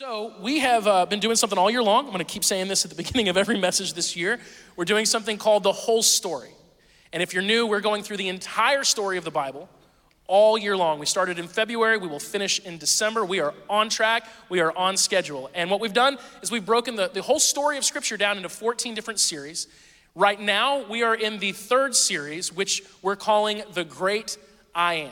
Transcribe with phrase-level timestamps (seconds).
[0.00, 2.04] So, we have uh, been doing something all year long.
[2.04, 4.38] I'm going to keep saying this at the beginning of every message this year.
[4.76, 6.50] We're doing something called the whole story.
[7.12, 9.68] And if you're new, we're going through the entire story of the Bible
[10.28, 11.00] all year long.
[11.00, 13.24] We started in February, we will finish in December.
[13.24, 15.50] We are on track, we are on schedule.
[15.52, 18.48] And what we've done is we've broken the, the whole story of Scripture down into
[18.48, 19.66] 14 different series.
[20.14, 24.38] Right now, we are in the third series, which we're calling The Great
[24.76, 25.10] I Am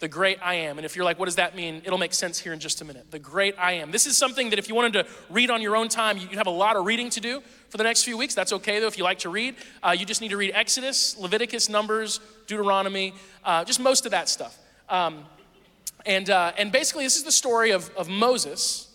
[0.00, 0.78] the great I am.
[0.78, 1.82] And if you're like, what does that mean?
[1.84, 3.10] It'll make sense here in just a minute.
[3.10, 3.90] The great I am.
[3.90, 6.46] This is something that if you wanted to read on your own time, you'd have
[6.46, 8.34] a lot of reading to do for the next few weeks.
[8.34, 9.56] That's okay though, if you like to read.
[9.82, 13.14] Uh, you just need to read Exodus, Leviticus, Numbers, Deuteronomy,
[13.44, 14.58] uh, just most of that stuff.
[14.88, 15.26] Um,
[16.06, 18.88] and, uh, and basically, this is the story of, of Moses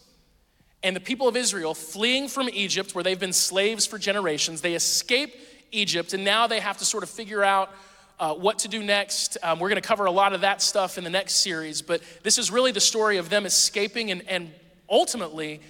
[0.81, 4.61] and the people of Israel fleeing from Egypt, where they've been slaves for generations.
[4.61, 5.35] They escape
[5.71, 7.71] Egypt, and now they have to sort of figure out
[8.19, 9.37] uh, what to do next.
[9.43, 12.01] Um, we're going to cover a lot of that stuff in the next series, but
[12.23, 14.51] this is really the story of them escaping and, and
[14.89, 15.61] ultimately,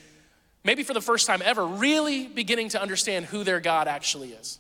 [0.63, 4.59] maybe for the first time ever, really beginning to understand who their God actually is.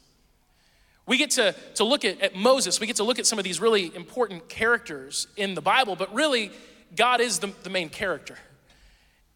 [1.07, 3.45] We get to, to look at, at Moses, we get to look at some of
[3.45, 6.51] these really important characters in the Bible, but really,
[6.95, 8.37] God is the, the main character.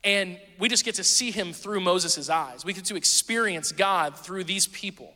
[0.03, 2.63] And we just get to see him through Moses' eyes.
[2.63, 5.13] We get to experience God through these people.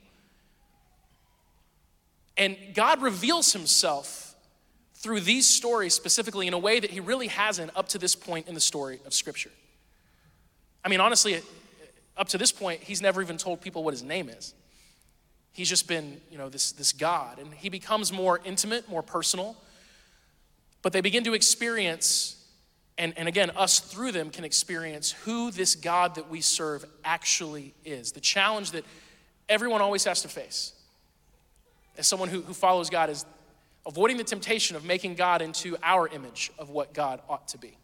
[2.37, 4.35] And God reveals himself
[4.95, 8.47] through these stories specifically in a way that he really hasn't up to this point
[8.47, 9.51] in the story of Scripture.
[10.83, 11.41] I mean, honestly,
[12.17, 14.53] up to this point, he's never even told people what his name is.
[15.51, 17.37] He's just been, you know, this, this God.
[17.37, 19.55] And he becomes more intimate, more personal.
[20.81, 22.35] But they begin to experience,
[22.97, 27.73] and, and again, us through them can experience who this God that we serve actually
[27.85, 28.13] is.
[28.13, 28.83] The challenge that
[29.47, 30.73] everyone always has to face
[31.97, 33.25] as someone who, who follows God is
[33.85, 37.77] avoiding the temptation of making God into our image of what God ought to be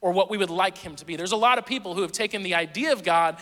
[0.00, 1.16] or what we would like him to be.
[1.16, 3.38] There's a lot of people who have taken the idea of God.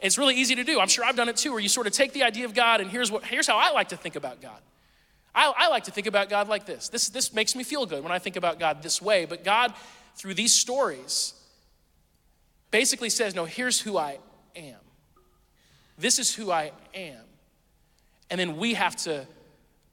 [0.00, 0.80] It's really easy to do.
[0.80, 2.80] I'm sure I've done it too, where you sort of take the idea of God
[2.80, 4.60] and here's what here's how I like to think about God.
[5.34, 6.88] I, I like to think about God like this.
[6.88, 9.26] This this makes me feel good when I think about God this way.
[9.26, 9.74] But God,
[10.16, 11.34] through these stories,
[12.70, 14.18] basically says, No, here's who I
[14.54, 14.80] am.
[15.98, 17.24] This is who I am.
[18.30, 19.26] And then we have to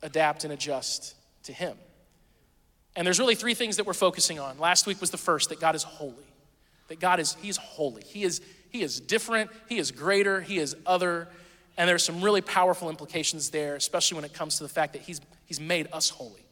[0.03, 1.75] adapt and adjust to Him.
[2.95, 4.59] And there's really three things that we're focusing on.
[4.59, 6.27] Last week was the first that God is holy.
[6.89, 8.03] That God is, He's holy.
[8.03, 11.27] He is, he is different, He is greater, He is other.
[11.77, 15.01] And there's some really powerful implications there, especially when it comes to the fact that
[15.01, 16.45] He's, he's made us holy.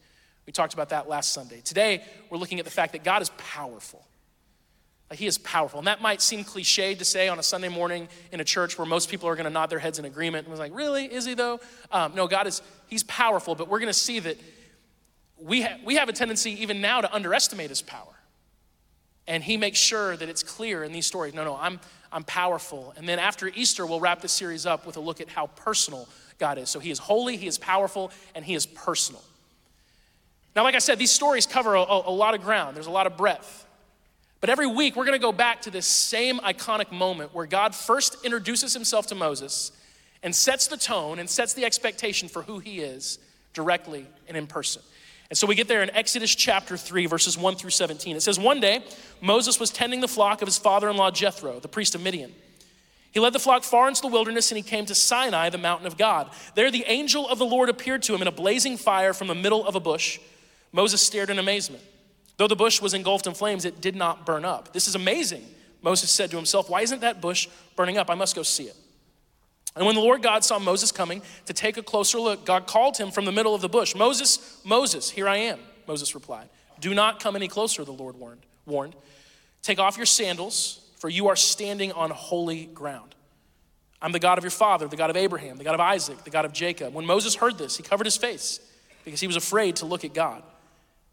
[0.46, 1.60] We talked about that last Sunday.
[1.60, 4.04] Today, we're looking at the fact that God is powerful.
[5.14, 5.78] He is powerful.
[5.78, 8.86] And that might seem cliche to say on a Sunday morning in a church where
[8.86, 10.46] most people are going to nod their heads in agreement.
[10.46, 11.04] And was like, really?
[11.04, 11.60] Is he though?
[11.90, 14.38] Um, no, God is, he's powerful, but we're going to see that
[15.38, 18.14] we, ha- we have a tendency even now to underestimate his power.
[19.26, 21.80] And he makes sure that it's clear in these stories no, no, I'm,
[22.10, 22.92] I'm powerful.
[22.96, 26.08] And then after Easter, we'll wrap this series up with a look at how personal
[26.38, 26.70] God is.
[26.70, 29.22] So he is holy, he is powerful, and he is personal.
[30.54, 33.06] Now, like I said, these stories cover a, a lot of ground, there's a lot
[33.06, 33.66] of breadth.
[34.42, 37.76] But every week, we're going to go back to this same iconic moment where God
[37.76, 39.70] first introduces himself to Moses
[40.20, 43.20] and sets the tone and sets the expectation for who he is
[43.54, 44.82] directly and in person.
[45.30, 48.16] And so we get there in Exodus chapter 3, verses 1 through 17.
[48.16, 48.82] It says, One day,
[49.20, 52.34] Moses was tending the flock of his father in law Jethro, the priest of Midian.
[53.12, 55.86] He led the flock far into the wilderness and he came to Sinai, the mountain
[55.86, 56.28] of God.
[56.56, 59.36] There, the angel of the Lord appeared to him in a blazing fire from the
[59.36, 60.18] middle of a bush.
[60.72, 61.84] Moses stared in amazement.
[62.42, 64.72] Though the bush was engulfed in flames, it did not burn up.
[64.72, 65.46] This is amazing.
[65.80, 68.10] Moses said to himself, Why isn't that bush burning up?
[68.10, 68.74] I must go see it.
[69.76, 72.96] And when the Lord God saw Moses coming to take a closer look, God called
[72.96, 75.60] him from the middle of the bush Moses, Moses, here I am.
[75.86, 76.48] Moses replied,
[76.80, 78.44] Do not come any closer, the Lord warned.
[78.66, 78.96] warned.
[79.62, 83.14] Take off your sandals, for you are standing on holy ground.
[84.00, 86.30] I'm the God of your father, the God of Abraham, the God of Isaac, the
[86.30, 86.92] God of Jacob.
[86.92, 88.58] When Moses heard this, he covered his face
[89.04, 90.42] because he was afraid to look at God.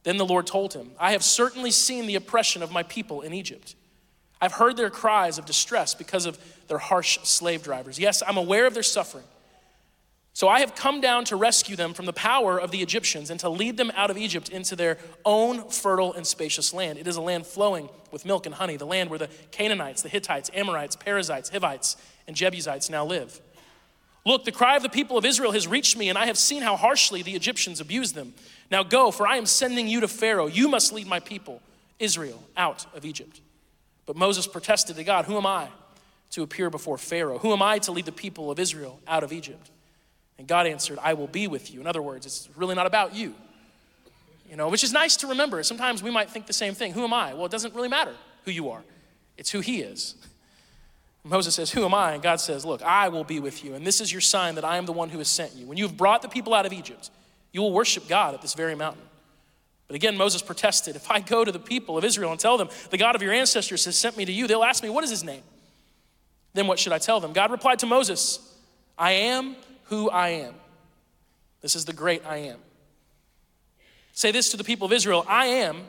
[0.03, 3.33] Then the Lord told him, I have certainly seen the oppression of my people in
[3.33, 3.75] Egypt.
[4.41, 6.37] I've heard their cries of distress because of
[6.67, 7.99] their harsh slave drivers.
[7.99, 9.25] Yes, I'm aware of their suffering.
[10.33, 13.39] So I have come down to rescue them from the power of the Egyptians and
[13.41, 16.97] to lead them out of Egypt into their own fertile and spacious land.
[16.97, 20.07] It is a land flowing with milk and honey, the land where the Canaanites, the
[20.07, 23.41] Hittites, Amorites, Perizzites, Hivites, and Jebusites now live.
[24.25, 26.61] Look, the cry of the people of Israel has reached me, and I have seen
[26.61, 28.33] how harshly the Egyptians abuse them.
[28.71, 30.47] Now go, for I am sending you to Pharaoh.
[30.47, 31.61] You must lead my people,
[31.97, 33.41] Israel, out of Egypt.
[34.05, 35.69] But Moses protested to God, Who am I
[36.31, 37.39] to appear before Pharaoh?
[37.39, 39.71] Who am I to lead the people of Israel out of Egypt?
[40.37, 41.81] And God answered, I will be with you.
[41.81, 43.33] In other words, it's really not about you.
[44.49, 45.61] You know, which is nice to remember.
[45.63, 46.93] Sometimes we might think the same thing.
[46.93, 47.33] Who am I?
[47.33, 48.83] Well, it doesn't really matter who you are,
[49.37, 50.15] it's who He is.
[51.23, 52.13] Moses says, Who am I?
[52.13, 54.65] And God says, Look, I will be with you, and this is your sign that
[54.65, 55.67] I am the one who has sent you.
[55.67, 57.11] When you have brought the people out of Egypt,
[57.51, 59.03] you will worship God at this very mountain.
[59.87, 62.69] But again, Moses protested If I go to the people of Israel and tell them,
[62.91, 65.09] The God of your ancestors has sent me to you, they'll ask me, What is
[65.09, 65.43] his name?
[66.53, 67.33] Then what should I tell them?
[67.33, 68.39] God replied to Moses,
[68.97, 69.55] I am
[69.85, 70.53] who I am.
[71.61, 72.59] This is the great I am.
[74.13, 75.83] Say this to the people of Israel I am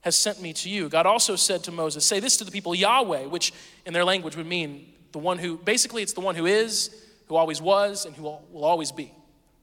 [0.00, 0.88] has sent me to you.
[0.88, 3.52] God also said to Moses, Say this to the people, Yahweh, which
[3.84, 6.90] in their language would mean the one who, basically, it's the one who is,
[7.26, 9.12] who always was, and who will always be.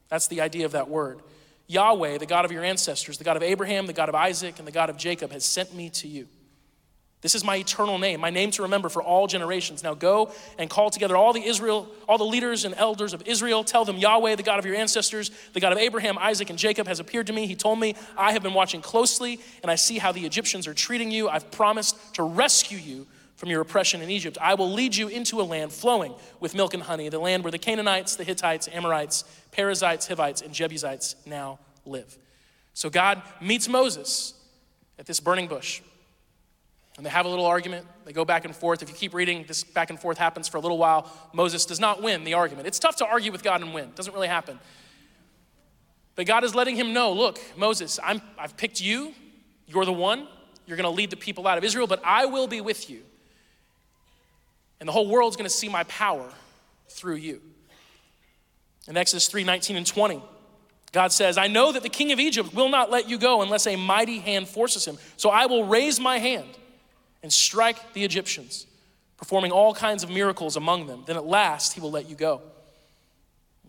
[0.09, 1.21] That's the idea of that word.
[1.67, 4.67] Yahweh, the God of your ancestors, the God of Abraham, the God of Isaac, and
[4.67, 6.27] the God of Jacob, has sent me to you.
[7.21, 9.81] This is my eternal name, my name to remember for all generations.
[9.81, 13.63] Now go and call together all the Israel, all the leaders and elders of Israel.
[13.63, 16.85] Tell them Yahweh, the God of your ancestors, the God of Abraham, Isaac, and Jacob,
[16.85, 17.47] has appeared to me.
[17.47, 20.73] He told me, I have been watching closely, and I see how the Egyptians are
[20.73, 21.29] treating you.
[21.29, 23.07] I've promised to rescue you
[23.43, 24.37] from your oppression in Egypt.
[24.39, 27.51] I will lead you into a land flowing with milk and honey, the land where
[27.51, 32.17] the Canaanites, the Hittites, Amorites, Perizzites, Hivites, and Jebusites now live.
[32.73, 34.33] So God meets Moses
[34.97, 35.81] at this burning bush.
[36.95, 37.85] And they have a little argument.
[38.05, 38.81] They go back and forth.
[38.81, 41.11] If you keep reading, this back and forth happens for a little while.
[41.33, 42.65] Moses does not win the argument.
[42.65, 44.57] It's tough to argue with God and win, it doesn't really happen.
[46.15, 49.13] But God is letting him know look, Moses, I'm, I've picked you.
[49.67, 50.29] You're the one.
[50.65, 53.03] You're going to lead the people out of Israel, but I will be with you.
[54.83, 56.29] And the whole world's going to see my power
[56.89, 57.39] through you.
[58.89, 60.21] In Exodus 3 19 and 20,
[60.91, 63.65] God says, I know that the king of Egypt will not let you go unless
[63.65, 64.97] a mighty hand forces him.
[65.15, 66.49] So I will raise my hand
[67.21, 68.67] and strike the Egyptians,
[69.15, 71.03] performing all kinds of miracles among them.
[71.07, 72.41] Then at last he will let you go.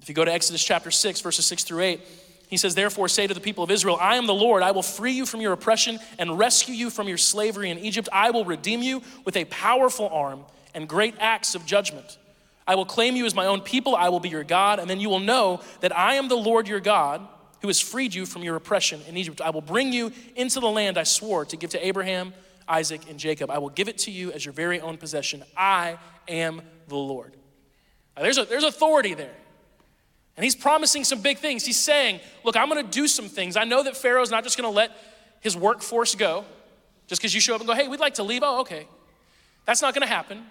[0.03, 2.01] If you go to Exodus chapter 6, verses 6 through 8,
[2.49, 4.65] he says, Therefore, say to the people of Israel, I am the Lord.
[4.65, 8.09] I will free you from your oppression and rescue you from your slavery in Egypt.
[8.13, 12.19] I will redeem you with a powerful arm and great acts of judgment.
[12.67, 13.95] I will claim you as my own people.
[13.95, 14.79] I will be your God.
[14.79, 17.27] And then you will know that I am the Lord your God
[17.61, 19.41] who has freed you from your oppression in Egypt.
[19.41, 22.33] I will bring you into the land I swore to give to Abraham
[22.69, 23.51] Isaac, and Jacob.
[23.51, 25.45] I will give it to you as your very own possession.
[25.57, 25.99] I
[26.29, 27.35] am the Lord.
[28.17, 29.35] Now, there's, a, there's authority there.
[30.37, 31.65] And he's promising some big things.
[31.65, 33.57] He's saying, Look, I'm going to do some things.
[33.57, 34.91] I know that Pharaoh's not just going to let
[35.41, 36.45] his workforce go
[37.07, 38.43] just because you show up and go, Hey, we'd like to leave.
[38.43, 38.89] Oh, okay.
[39.65, 40.45] That's not going to happen.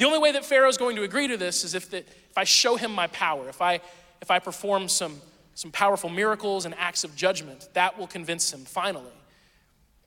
[0.00, 2.44] The only way that Pharaoh's going to agree to this is if, the, if I
[2.44, 3.80] show him my power, if I,
[4.22, 5.20] if I perform some,
[5.54, 9.12] some powerful miracles and acts of judgment, that will convince him finally.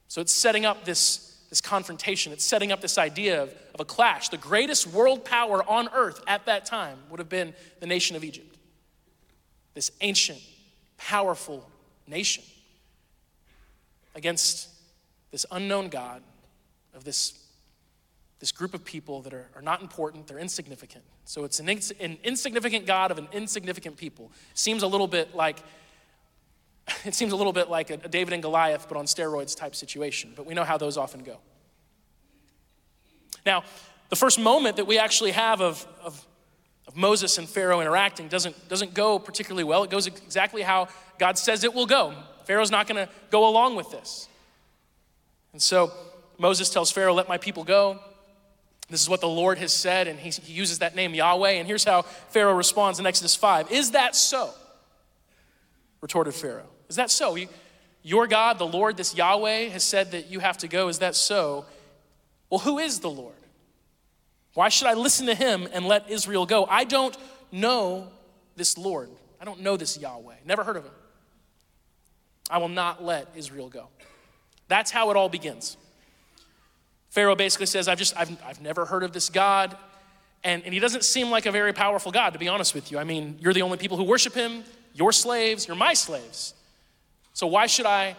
[0.08, 2.34] So it's setting up this this confrontation.
[2.34, 4.30] It's setting up this idea of, of a clash.
[4.30, 8.24] The greatest world power on earth at that time would have been the nation of
[8.24, 8.58] Egypt,
[9.76, 10.40] this ancient,
[10.98, 11.70] powerful
[12.08, 12.44] nation
[14.16, 14.68] against
[15.30, 16.24] this unknown God
[16.96, 17.43] of this,
[18.44, 21.02] this group of people that are, are not important, they're insignificant.
[21.24, 21.70] So it's an,
[22.02, 24.34] an insignificant God of an insignificant people.
[24.54, 25.64] Seems a little bit like
[27.06, 30.34] it seems a little bit like a, David and Goliath, but on steroids type situation,
[30.36, 31.38] but we know how those often go.
[33.46, 33.64] Now,
[34.10, 36.28] the first moment that we actually have of, of,
[36.86, 39.86] of Moses and Pharaoh interacting doesn't, doesn't go particularly well.
[39.86, 42.14] It goes exactly how God says it will go.
[42.44, 44.28] Pharaoh's not going to go along with this.
[45.54, 45.94] And so
[46.38, 48.02] Moses tells Pharaoh, Let my people go.
[48.90, 51.52] This is what the Lord has said, and he, uses that name Yahweh.
[51.52, 54.54] And here's how Pharaoh responds in Exodus 5 Is that so?
[56.04, 56.70] retorted Pharaoh.
[56.90, 57.36] Is that so?
[57.36, 57.48] You,
[58.04, 60.90] your God, the Lord, this Yahweh, has said that you have to go.
[60.90, 61.66] Is that so?
[62.50, 63.34] Well, who is the Lord?
[64.54, 66.66] Why should I listen to him and let Israel go?
[66.66, 67.18] I don't
[67.54, 68.10] know
[68.58, 69.10] this Lord.
[69.40, 70.36] I don't know this Yahweh.
[70.46, 70.92] Never heard of him.
[72.50, 73.88] I will not let Israel go.
[74.68, 75.78] That's how it all begins.
[77.14, 79.78] Pharaoh basically says, I've just, I've, I've never heard of this God.
[80.44, 82.98] And, and he doesn't seem like a very powerful God, to be honest with you.
[82.98, 84.64] I mean, you're the only people who worship him.
[84.96, 85.68] You're slaves.
[85.68, 86.56] You're my slaves.
[87.34, 88.16] So why should I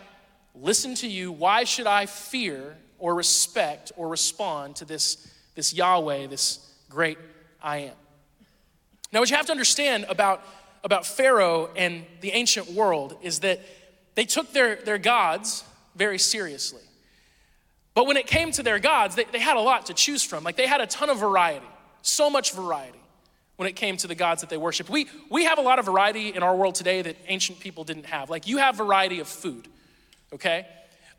[0.55, 1.33] listen to you?
[1.33, 7.19] Why should I fear or respect or respond to this, this Yahweh, this great
[7.61, 7.95] I am?
[9.13, 10.41] Now, what you have to understand about,
[10.85, 13.59] about Pharaoh and the ancient world is that
[14.15, 15.65] they took their, their gods
[15.97, 16.83] very seriously.
[17.95, 20.45] But when it came to their gods, they, they had a lot to choose from.
[20.45, 21.67] Like they had a ton of variety,
[22.03, 22.99] so much variety
[23.57, 24.91] when it came to the gods that they worshiped.
[24.91, 28.07] We, we have a lot of variety in our world today that ancient people didn't
[28.07, 28.31] have.
[28.31, 29.69] Like you have variety of food,
[30.33, 30.67] okay?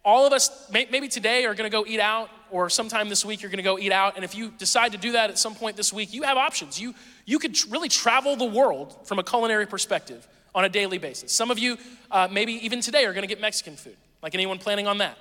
[0.04, 3.42] All of us, may, maybe today, are gonna go eat out, or sometime this week
[3.42, 4.18] you're gonna go eat out.
[4.18, 6.80] And if you decide to do that at some point this week, you have options.
[6.80, 6.94] You,
[7.26, 11.32] you could tr- really travel the world from a culinary perspective on a daily basis.
[11.32, 11.78] Some of you,
[12.12, 13.96] uh, maybe even today, are gonna get Mexican food.
[14.22, 15.18] Like anyone planning on that?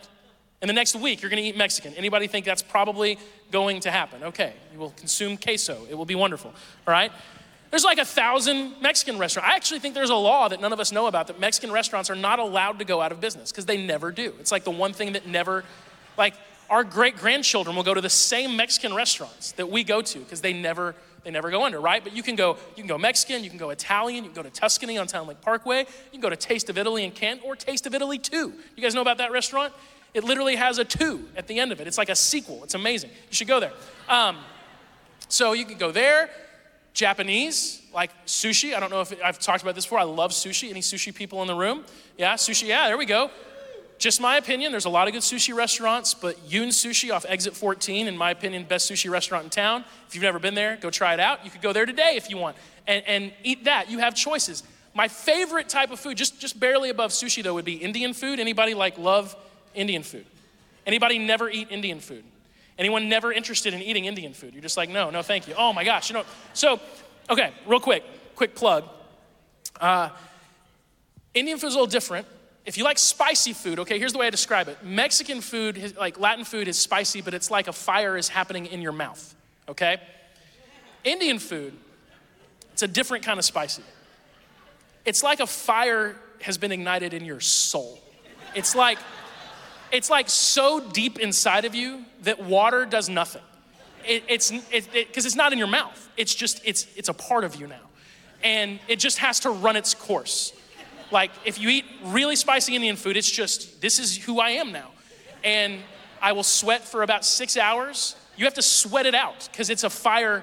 [0.63, 1.95] In the next week, you're going to eat Mexican.
[1.95, 3.19] Anybody think that's probably
[3.51, 4.23] going to happen?
[4.23, 5.87] Okay, you will consume queso.
[5.91, 6.51] It will be wonderful.
[6.87, 7.13] All right?
[7.71, 9.51] There's like a thousand Mexican restaurants.
[9.53, 12.09] I actually think there's a law that none of us know about that Mexican restaurants
[12.09, 14.33] are not allowed to go out of business because they never do.
[14.39, 15.65] It's like the one thing that never,
[16.17, 16.35] like,
[16.71, 20.41] our great grandchildren will go to the same Mexican restaurants that we go to because
[20.41, 20.95] they never
[21.25, 22.05] they never go under, right?
[22.05, 24.49] But you can go you can go Mexican, you can go Italian, you can go
[24.49, 27.41] to Tuscany on Town Lake Parkway, you can go to Taste of Italy in Kent
[27.45, 28.53] or Taste of Italy 2.
[28.77, 29.73] You guys know about that restaurant?
[30.14, 31.87] It literally has a 2 at the end of it.
[31.87, 32.62] It's like a sequel.
[32.64, 33.11] It's amazing.
[33.11, 33.73] You should go there.
[34.09, 34.38] Um,
[35.28, 36.30] so you can go there.
[36.92, 38.75] Japanese, like sushi.
[38.75, 39.99] I don't know if I've talked about this before.
[39.99, 40.71] I love sushi.
[40.71, 41.85] Any sushi people in the room?
[42.16, 42.68] Yeah, sushi.
[42.68, 43.30] Yeah, there we go
[43.99, 47.56] just my opinion, there's a lot of good sushi restaurants, but Yun Sushi off exit
[47.56, 49.85] 14, in my opinion, best sushi restaurant in town.
[50.09, 51.44] If you've never been there, go try it out.
[51.44, 52.56] You could go there today if you want
[52.87, 53.90] and, and eat that.
[53.90, 54.62] You have choices.
[54.94, 58.40] My favorite type of food, just, just barely above sushi though, would be Indian food.
[58.40, 59.35] Anybody like love
[59.75, 60.26] Indian food?
[60.87, 62.25] Anybody never eat Indian food?
[62.78, 64.52] Anyone never interested in eating Indian food?
[64.52, 65.54] You're just like, no, no, thank you.
[65.57, 66.25] Oh my gosh, you know.
[66.52, 66.81] So,
[67.31, 68.02] okay, real quick,
[68.35, 68.85] quick plug.
[69.81, 70.11] Uh,
[71.33, 72.26] Indian food is a little different
[72.64, 74.83] if you like spicy food, okay, here's the way I describe it.
[74.83, 78.81] Mexican food, like Latin food, is spicy, but it's like a fire is happening in
[78.81, 79.35] your mouth,
[79.69, 80.00] okay?
[81.04, 81.75] Indian food,
[82.73, 83.83] it's a different kind of spicy.
[85.04, 88.00] It's like a fire has been ignited in your soul.
[88.54, 88.99] It's like,
[89.95, 93.43] it's like so deep inside of you that water does nothing.
[94.07, 96.11] It, it's because it, it, it's not in your mouth.
[96.17, 97.87] It's just it's it's a part of you now,
[98.43, 100.53] and it just has to run its course.
[101.11, 104.73] Like, if you eat really spicy Indian food, it's just, this is who I am
[104.73, 104.91] now.
[105.43, 105.81] And
[106.21, 108.17] I will sweat for about six hours.
[108.37, 110.43] You have to sweat it out because it's a fire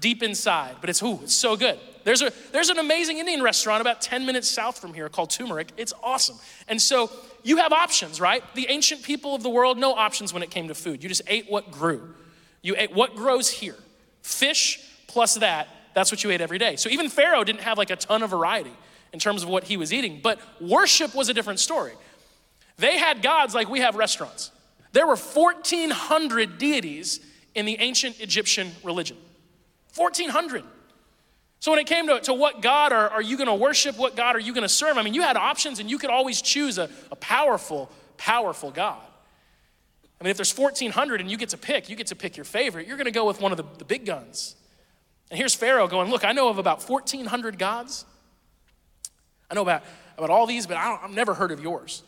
[0.00, 1.78] deep inside, but it's, ooh, it's so good.
[2.04, 5.68] There's, a, there's an amazing Indian restaurant about 10 minutes south from here called Turmeric.
[5.76, 6.36] It's awesome.
[6.66, 7.10] And so
[7.42, 8.42] you have options, right?
[8.54, 11.02] The ancient people of the world, no options when it came to food.
[11.02, 12.14] You just ate what grew.
[12.62, 13.76] You ate what grows here.
[14.22, 16.76] Fish plus that, that's what you ate every day.
[16.76, 18.72] So even Pharaoh didn't have like a ton of variety
[19.12, 20.20] in terms of what he was eating.
[20.22, 21.92] But worship was a different story.
[22.76, 24.50] They had gods like we have restaurants.
[24.92, 27.20] There were 1,400 deities
[27.54, 29.16] in the ancient Egyptian religion.
[29.96, 30.64] 1,400.
[31.60, 34.14] So when it came to, to what God are, are you going to worship, what
[34.14, 36.40] God are you going to serve, I mean, you had options and you could always
[36.40, 39.02] choose a, a powerful, powerful God.
[40.20, 42.44] I mean, if there's 1,400 and you get to pick, you get to pick your
[42.44, 44.56] favorite, you're going to go with one of the, the big guns.
[45.30, 48.04] And here's Pharaoh going, Look, I know of about 1,400 gods.
[49.50, 49.82] I know about,
[50.16, 52.02] about all these, but I have never heard of yours.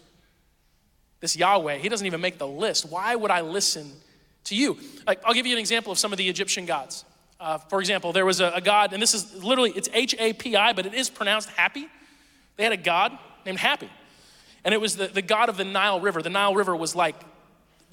[1.21, 2.91] This Yahweh, he doesn't even make the list.
[2.91, 3.93] Why would I listen
[4.45, 4.79] to you?
[5.07, 7.05] Like, I'll give you an example of some of the Egyptian gods.
[7.41, 10.35] Uh, for example, there was a, a, god, and this is literally, it's H A
[10.35, 11.89] P I, but it is pronounced happy.
[12.57, 13.89] They had a god named Happy.
[14.63, 16.21] And it was the, the god of the Nile River.
[16.21, 17.17] The Nile River was like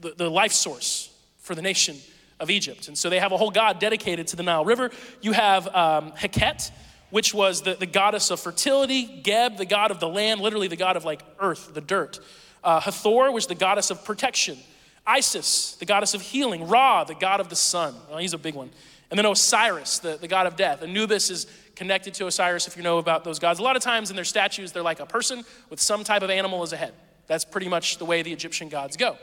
[0.02, 1.96] the, the life source for the nation
[2.42, 2.90] of Egypt.
[2.90, 4.92] And so they have a whole god dedicated to the Nile River.
[5.22, 6.72] You have um, Heket,
[7.10, 10.76] which was the, the goddess of fertility, Geb, the god of the land, literally the
[10.76, 12.20] god of like earth, the dirt.
[12.62, 14.58] Uh, Hathor was the goddess of protection.
[15.06, 16.68] Isis, the goddess of healing.
[16.68, 17.96] Ra, the god of the sun.
[18.10, 18.72] Well, he's a big one.
[19.10, 20.84] And then Osiris, the, the god of death.
[20.84, 23.60] Anubis is connected to Osiris if you know about those gods.
[23.60, 26.30] A lot of times in their statues, they're like a person with some type of
[26.30, 26.94] animal as a head.
[27.28, 29.18] That's pretty much the way the Egyptian gods go.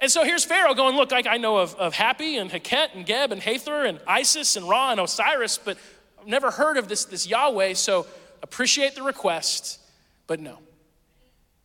[0.00, 3.04] And so here's Pharaoh going, Look, I, I know of, of Happy and Heket and
[3.06, 5.76] Geb and Hathor and Isis and Ra and Osiris, but
[6.20, 8.06] I've never heard of this, this Yahweh, so
[8.42, 9.78] appreciate the request,
[10.26, 10.58] but no.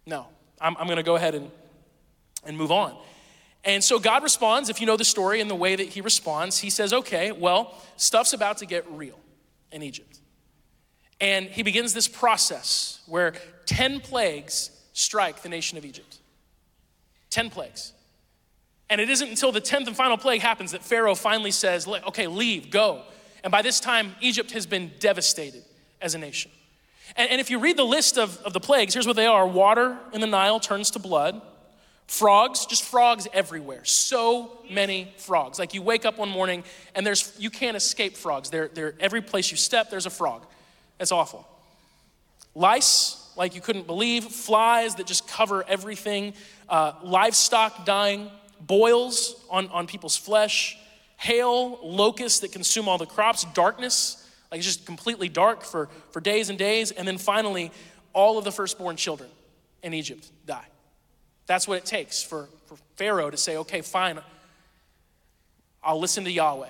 [0.06, 0.28] No.
[0.60, 1.50] I'm, I'm going to go ahead and,
[2.46, 2.96] and move on.
[3.66, 6.60] And so God responds, if you know the story and the way that he responds,
[6.60, 9.20] he says, okay, well, stuff's about to get real
[9.72, 10.20] in Egypt.
[11.20, 13.34] And he begins this process where
[13.66, 16.18] 10 plagues strike the nation of Egypt.
[17.32, 17.94] 10 plagues.
[18.90, 22.28] And it isn't until the 10th and final plague happens that Pharaoh finally says, okay,
[22.28, 23.02] leave, go.
[23.44, 25.64] And by this time, Egypt has been devastated
[26.02, 26.52] as a nation.
[27.16, 29.48] And, and if you read the list of, of the plagues, here's what they are
[29.48, 31.42] water in the Nile turns to blood.
[32.08, 33.84] Frogs, just frogs everywhere.
[33.84, 35.58] So many frogs.
[35.58, 38.50] Like you wake up one morning and there's you can't escape frogs.
[38.50, 40.46] They're, they're every place you step, there's a frog.
[41.00, 41.48] That's awful.
[42.54, 46.34] Lice, like you couldn't believe, flies that just cover everything,
[46.70, 48.30] uh, livestock dying,
[48.62, 50.78] boils on, on people's flesh,
[51.18, 54.22] hail, locusts that consume all the crops, darkness,
[54.52, 56.92] like it's just completely dark for, for days and days.
[56.92, 57.72] And then finally,
[58.14, 59.30] all of the firstborn children
[59.84, 60.66] in Egypt die.
[61.48, 64.20] That's what it takes for, for Pharaoh to say, okay, fine,
[65.84, 66.70] I'll listen to Yahweh.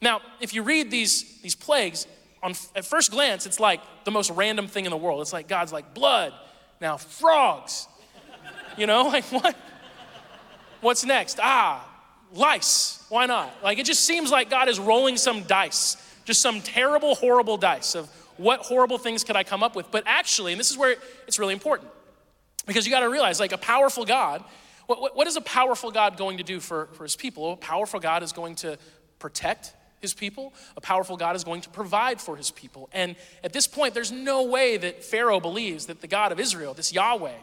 [0.00, 2.08] Now, if you read these, these plagues,
[2.42, 5.20] on, at first glance, it's like the most random thing in the world.
[5.20, 6.34] It's like God's like, blood,
[6.80, 7.86] now frogs.
[8.76, 9.56] You know, like what?
[10.80, 11.38] What's next?
[11.40, 11.88] Ah,
[12.34, 13.06] lice.
[13.08, 13.54] Why not?
[13.62, 17.94] Like it just seems like God is rolling some dice, just some terrible, horrible dice
[17.94, 19.92] of what horrible things could I come up with.
[19.92, 20.96] But actually, and this is where
[21.28, 21.91] it's really important,
[22.66, 24.44] because you got to realize, like a powerful God,
[24.86, 27.52] what, what, what is a powerful God going to do for, for his people?
[27.52, 28.78] A powerful God is going to
[29.18, 30.52] protect his people.
[30.76, 32.90] A powerful God is going to provide for his people.
[32.92, 36.74] And at this point, there's no way that Pharaoh believes that the God of Israel,
[36.74, 37.38] this Yahweh,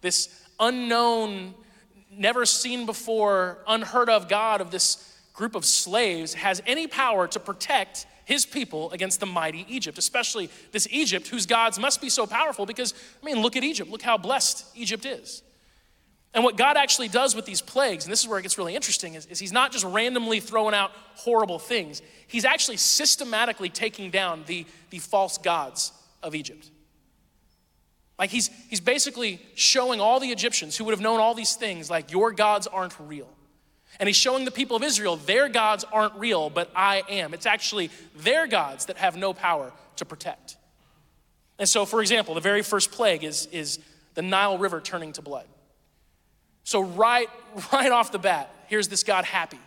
[0.00, 0.28] this
[0.60, 1.54] unknown,
[2.10, 7.40] never seen before, unheard of God of this group of slaves, has any power to
[7.40, 12.26] protect his people against the mighty Egypt, especially this Egypt whose gods must be so
[12.26, 13.90] powerful because, I mean, look at Egypt.
[13.90, 15.42] Look how blessed Egypt is.
[16.32, 18.74] And what God actually does with these plagues, and this is where it gets really
[18.74, 24.10] interesting, is, is, He's not just randomly throwing out horrible things, He's actually systematically taking
[24.10, 26.70] down the, the false gods of Egypt.
[28.18, 31.90] Like he's, he's basically showing all the Egyptians who would have known all these things,
[31.90, 33.28] like, your gods aren't real.
[34.00, 37.32] And he's showing the people of Israel, their gods aren't real, but I am.
[37.32, 40.56] It's actually their gods that have no power to protect.
[41.58, 43.78] And so, for example, the very first plague is, is
[44.14, 45.46] the Nile River turning to blood.
[46.64, 47.28] So, right,
[47.72, 49.60] right off the bat, here's this God happy,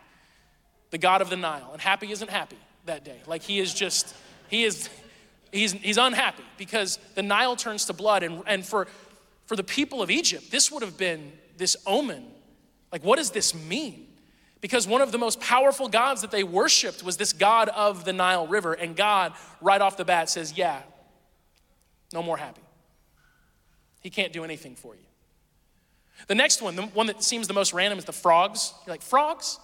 [0.92, 1.70] the God of the Nile.
[1.72, 3.22] And happy isn't happy that day.
[3.26, 4.14] Like he is just,
[4.50, 4.90] he is,
[5.52, 8.24] he's, he's unhappy because the Nile turns to blood.
[8.24, 8.88] And, and for,
[9.46, 12.26] for the people of Egypt, this would have been this omen.
[12.92, 14.08] Like, what does this mean?
[14.60, 18.14] Because one of the most powerful gods that they worshiped was this God of the
[18.14, 18.74] Nile River.
[18.74, 20.82] And God, right off the bat, says, Yeah,
[22.14, 22.62] no more happy.
[24.02, 25.02] He can't do anything for you.
[26.28, 28.74] The next one, the one that seems the most random, is the frogs.
[28.86, 29.60] You're like, frogs?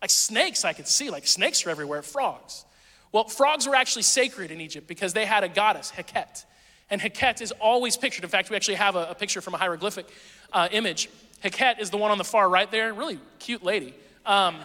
[0.00, 1.10] Like snakes, I could see.
[1.10, 2.64] Like snakes are everywhere, frogs.
[3.10, 6.44] Well, frogs were actually sacred in Egypt because they had a goddess, Heket.
[6.90, 8.24] And Heket is always pictured.
[8.24, 10.06] In fact, we actually have a, a picture from a hieroglyphic
[10.52, 11.10] uh, image.
[11.42, 13.94] Heket is the one on the far right there, really cute lady.
[14.26, 14.56] Um,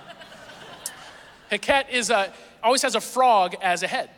[1.51, 2.33] Heket is a,
[2.63, 4.09] always has a frog as a head.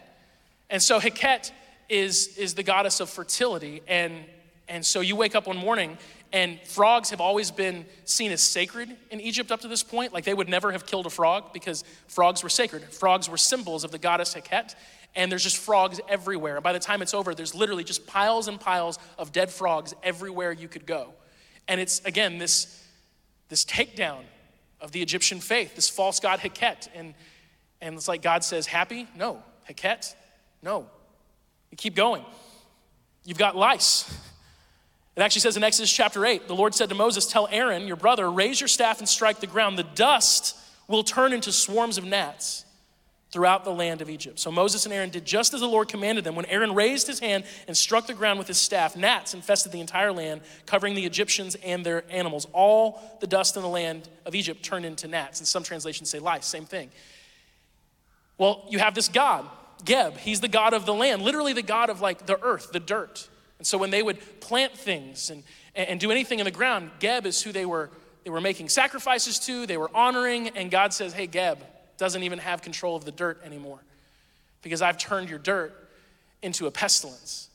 [0.69, 1.51] And so Heket
[1.89, 3.81] is, is the goddess of fertility.
[3.87, 4.25] And,
[4.67, 5.97] and so you wake up one morning
[6.33, 10.13] and frogs have always been seen as sacred in Egypt up to this point.
[10.13, 12.83] Like they would never have killed a frog because frogs were sacred.
[12.83, 14.75] Frogs were symbols of the goddess Heket.
[15.15, 16.55] And there's just frogs everywhere.
[16.55, 19.93] And by the time it's over, there's literally just piles and piles of dead frogs
[20.03, 21.13] everywhere you could go.
[21.67, 22.83] And it's, again, this,
[23.47, 24.23] this takedown
[24.85, 26.87] of the Egyptian faith, this false god Heket.
[26.93, 27.15] And,
[27.81, 29.07] and it's like God says, Happy?
[29.17, 29.41] No.
[29.67, 30.13] Heket?
[30.61, 30.87] No.
[31.71, 32.23] You keep going.
[33.25, 34.07] You've got lice.
[35.15, 37.95] It actually says in Exodus chapter 8, the Lord said to Moses, Tell Aaron, your
[37.95, 39.79] brother, raise your staff and strike the ground.
[39.79, 40.55] The dust
[40.87, 42.64] will turn into swarms of gnats
[43.35, 44.39] throughout the land of Egypt.
[44.39, 46.37] So Moses and Aaron did just as the Lord commanded them.
[46.37, 49.81] When Aaron raised his hand and struck the ground with his staff, gnats infested the
[49.81, 52.47] entire land, covering the Egyptians and their animals.
[52.53, 55.41] All the dust in the land of Egypt turned into gnats.
[55.41, 56.91] And some translations say lice, same thing.
[58.37, 59.45] Well, you have this God,
[59.83, 60.15] Geb.
[60.15, 63.27] He's the God of the land, literally the God of like the earth, the dirt.
[63.57, 65.43] And so when they would plant things and,
[65.75, 67.89] and do anything in the ground, Geb is who they were,
[68.23, 71.57] they were making sacrifices to, they were honoring, and God says, Hey, Geb,
[71.97, 73.79] doesn't even have control of the dirt anymore
[74.61, 75.73] because I've turned your dirt
[76.41, 77.49] into a pestilence.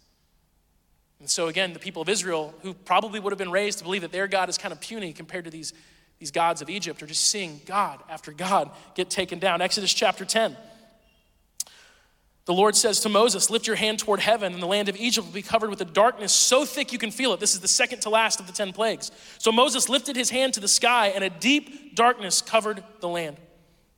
[1.18, 4.02] And so, again, the people of Israel, who probably would have been raised to believe
[4.02, 5.74] that their God is kind of puny compared to these,
[6.20, 9.60] these gods of Egypt, are just seeing God after God get taken down.
[9.60, 10.56] Exodus chapter 10.
[12.46, 15.26] The Lord says to Moses, Lift your hand toward heaven, and the land of Egypt
[15.26, 17.40] will be covered with a darkness so thick you can feel it.
[17.40, 19.10] This is the second to last of the 10 plagues.
[19.38, 23.36] So Moses lifted his hand to the sky, and a deep darkness covered the land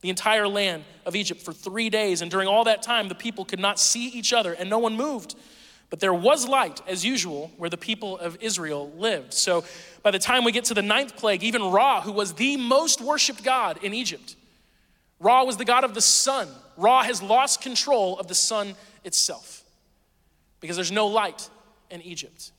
[0.03, 2.21] the entire land of Egypt for three days.
[2.21, 4.97] And during all that time, the people could not see each other and no one
[4.97, 5.35] moved.
[5.89, 9.33] But there was light, as usual, where the people of Israel lived.
[9.33, 9.63] So
[10.01, 12.99] by the time we get to the ninth plague, even Ra, who was the most
[12.99, 14.35] worshiped God in Egypt,
[15.21, 16.49] Ra was the God of the sun.
[16.75, 19.63] Ra has lost control of the sun itself
[20.59, 21.49] because there's no light
[21.89, 22.51] in Egypt.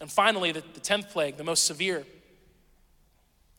[0.00, 2.06] And finally, the, the tenth plague, the most severe,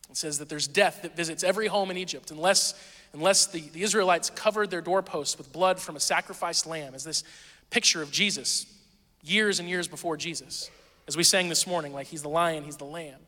[0.10, 2.74] it says that there's death that visits every home in Egypt unless,
[3.14, 7.24] unless the, the Israelites covered their doorposts with blood from a sacrificed lamb, as this
[7.70, 8.66] picture of Jesus
[9.24, 10.72] years and years before Jesus.
[11.08, 13.20] As we sang this morning, like he's the lion, he's the lamb.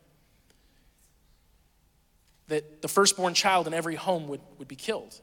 [2.48, 5.20] That the firstborn child in every home would, would be killed.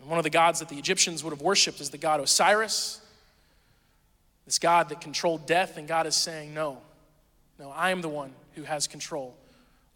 [0.00, 3.00] And one of the gods that the Egyptians would have worshiped is the god Osiris,
[4.44, 6.78] this god that controlled death, and God is saying, No,
[7.58, 9.36] no, I am the one who has control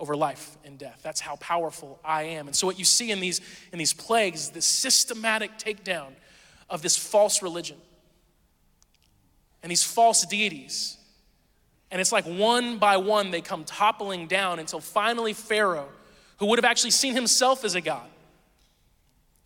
[0.05, 1.01] over life and death.
[1.03, 2.47] That's how powerful I am.
[2.47, 3.41] And so what you see in these
[3.73, 6.09] in these plagues is this systematic takedown
[6.69, 7.79] of this false religion
[9.63, 10.99] and these false deities
[11.91, 15.89] And it's like one by one they come toppling down until finally Pharaoh,
[16.37, 18.11] who would have actually seen himself as a God,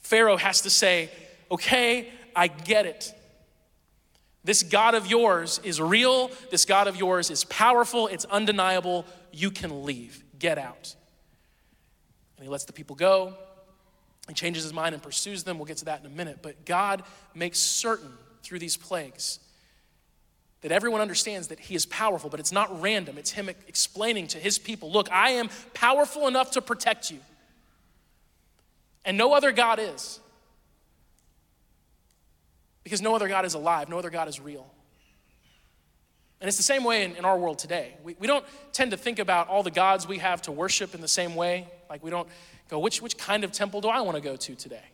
[0.00, 1.08] Pharaoh has to say,
[1.52, 3.14] Okay, I get it.
[4.42, 6.32] This God of yours is real.
[6.50, 8.08] This God of yours is powerful.
[8.08, 9.04] It's undeniable.
[9.30, 10.24] You can leave.
[10.38, 10.94] Get out.
[12.36, 13.34] And he lets the people go.
[14.28, 15.58] He changes his mind and pursues them.
[15.58, 16.38] We'll get to that in a minute.
[16.42, 17.02] But God
[17.34, 19.40] makes certain through these plagues
[20.60, 23.16] that everyone understands that he is powerful, but it's not random.
[23.16, 27.18] It's him explaining to his people look, I am powerful enough to protect you,
[29.04, 30.20] and no other God is.
[32.84, 34.66] Because no other God is alive, no other God is real.
[36.40, 37.96] And it's the same way in, in, our world today.
[38.04, 41.00] We, we don't tend to think about all the gods we have to worship in
[41.00, 41.66] the same way.
[41.90, 42.28] Like, we don't
[42.68, 44.84] go, which, which kind of temple do I want to go to today?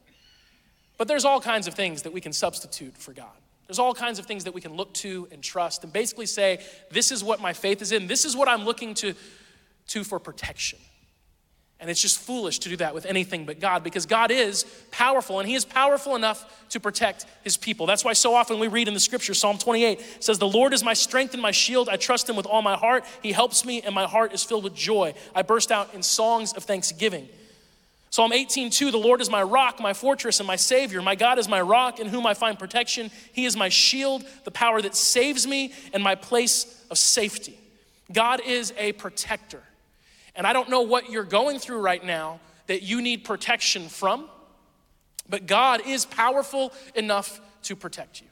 [0.96, 3.26] But there's all kinds of things that we can substitute for God.
[3.66, 6.64] There's all kinds of things that we can look to and trust and basically say,
[6.90, 8.06] this is what my faith is in.
[8.06, 9.14] This is what I'm looking to,
[9.88, 10.78] to for protection.
[11.80, 15.40] And it's just foolish to do that with anything but God because God is powerful
[15.40, 17.84] and He is powerful enough to protect His people.
[17.84, 20.82] That's why so often we read in the scripture, Psalm 28 says, The Lord is
[20.82, 21.88] my strength and my shield.
[21.88, 23.04] I trust Him with all my heart.
[23.22, 25.14] He helps me and my heart is filled with joy.
[25.34, 27.28] I burst out in songs of thanksgiving.
[28.14, 31.02] Psalm 18:2 The Lord is my rock, my fortress and my savior.
[31.02, 33.10] My God is my rock in whom I find protection.
[33.32, 37.58] He is my shield, the power that saves me and my place of safety.
[38.12, 39.64] God is a protector.
[40.36, 44.28] And I don't know what you're going through right now that you need protection from,
[45.28, 48.26] but God is powerful enough to protect you.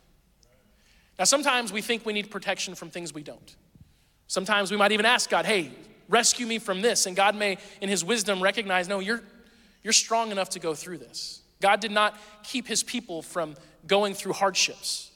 [1.19, 3.57] Now, sometimes we think we need protection from things we don't.
[4.27, 5.71] Sometimes we might even ask God, hey,
[6.09, 7.07] rescue me from this.
[7.07, 9.23] And God may, in His wisdom, recognize, no, you're,
[9.83, 11.43] you're strong enough to go through this.
[11.63, 15.12] God did not keep his people from going through hardships.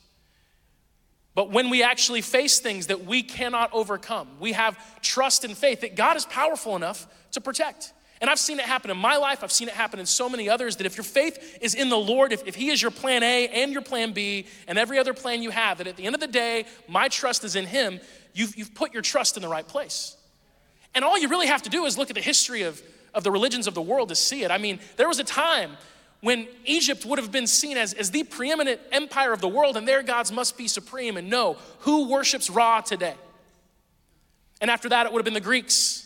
[1.36, 5.82] But when we actually face things that we cannot overcome, we have trust and faith
[5.82, 7.92] that God is powerful enough to protect.
[8.22, 9.44] And I've seen it happen in my life.
[9.44, 11.98] I've seen it happen in so many others that if your faith is in the
[11.98, 15.12] Lord, if, if He is your plan A and your plan B and every other
[15.12, 18.00] plan you have, that at the end of the day, my trust is in Him,
[18.32, 20.16] you've, you've put your trust in the right place.
[20.94, 22.80] And all you really have to do is look at the history of,
[23.12, 24.50] of the religions of the world to see it.
[24.50, 25.76] I mean, there was a time
[26.20, 29.86] when Egypt would have been seen as, as the preeminent empire of the world and
[29.86, 31.16] their gods must be supreme.
[31.16, 33.14] And no, who worships Ra today?
[34.60, 36.02] And after that, it would have been the Greeks.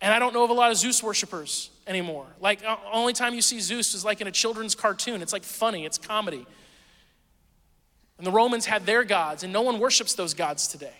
[0.00, 2.26] And I don't know of a lot of Zeus worshipers anymore.
[2.40, 2.60] Like,
[2.92, 5.22] only time you see Zeus is like in a children's cartoon.
[5.22, 6.46] It's like funny, it's comedy.
[8.18, 10.92] And the Romans had their gods, and no one worships those gods today.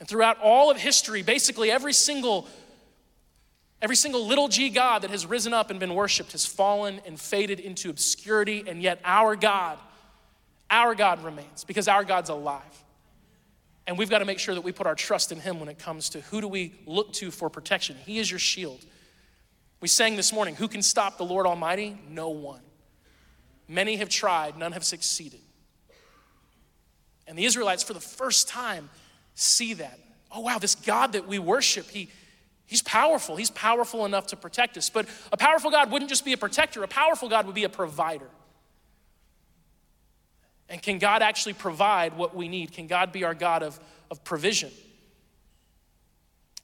[0.00, 2.48] And throughout all of history, basically every single
[3.82, 7.20] Every single little g God that has risen up and been worshiped has fallen and
[7.20, 9.76] faded into obscurity, and yet our God,
[10.70, 12.62] our God remains because our God's alive.
[13.88, 15.80] And we've got to make sure that we put our trust in Him when it
[15.80, 17.96] comes to who do we look to for protection.
[18.06, 18.86] He is your shield.
[19.80, 21.98] We sang this morning, Who can stop the Lord Almighty?
[22.08, 22.60] No one.
[23.66, 25.40] Many have tried, none have succeeded.
[27.26, 28.90] And the Israelites, for the first time,
[29.34, 29.98] see that.
[30.30, 32.10] Oh, wow, this God that we worship, He
[32.72, 33.36] He's powerful.
[33.36, 34.88] He's powerful enough to protect us.
[34.88, 37.68] But a powerful God wouldn't just be a protector, a powerful God would be a
[37.68, 38.30] provider.
[40.70, 42.72] And can God actually provide what we need?
[42.72, 43.78] Can God be our God of,
[44.10, 44.70] of provision?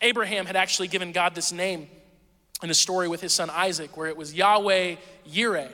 [0.00, 1.88] Abraham had actually given God this name
[2.62, 4.96] in a story with his son Isaac, where it was Yahweh
[5.30, 5.70] Yireh,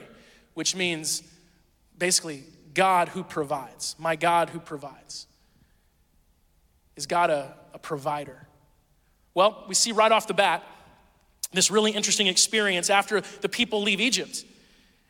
[0.53, 1.23] which means
[1.97, 2.43] basically
[2.73, 3.95] God who provides.
[3.97, 5.27] My God who provides.
[6.97, 8.44] Is God a, a provider?
[9.35, 10.63] Well, we see right off the bat
[11.53, 14.43] this really interesting experience after the people leave Egypt.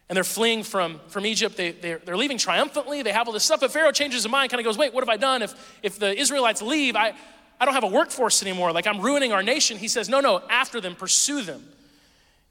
[0.08, 1.58] And they're fleeing from, from Egypt.
[1.58, 3.02] They, they're, they're leaving triumphantly.
[3.02, 3.62] They have all this stuff.
[3.62, 5.42] But Pharaoh changes his mind, kind of goes, Wait, what have I done?
[5.42, 7.14] If, if the Israelites leave, I,
[7.60, 8.72] I don't have a workforce anymore.
[8.72, 9.78] Like I'm ruining our nation.
[9.78, 11.64] He says, No, no, after them, pursue them.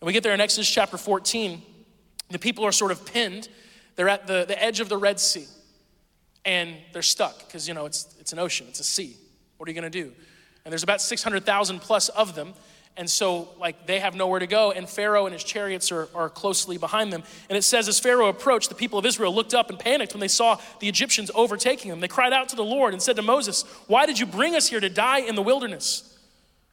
[0.00, 1.62] And we get there in Exodus chapter 14.
[2.30, 3.48] The people are sort of pinned.
[3.94, 5.46] They're at the, the edge of the Red Sea.
[6.44, 9.16] And they're stuck because, you know, it's, it's an ocean, it's a sea.
[9.56, 10.12] What are you going to do?
[10.64, 12.54] And there's about 600,000 plus of them.
[12.96, 16.30] And so, like, they have nowhere to go, and Pharaoh and his chariots are, are
[16.30, 17.24] closely behind them.
[17.48, 20.20] And it says, as Pharaoh approached, the people of Israel looked up and panicked when
[20.20, 21.98] they saw the Egyptians overtaking them.
[21.98, 24.68] They cried out to the Lord and said to Moses, Why did you bring us
[24.68, 26.16] here to die in the wilderness?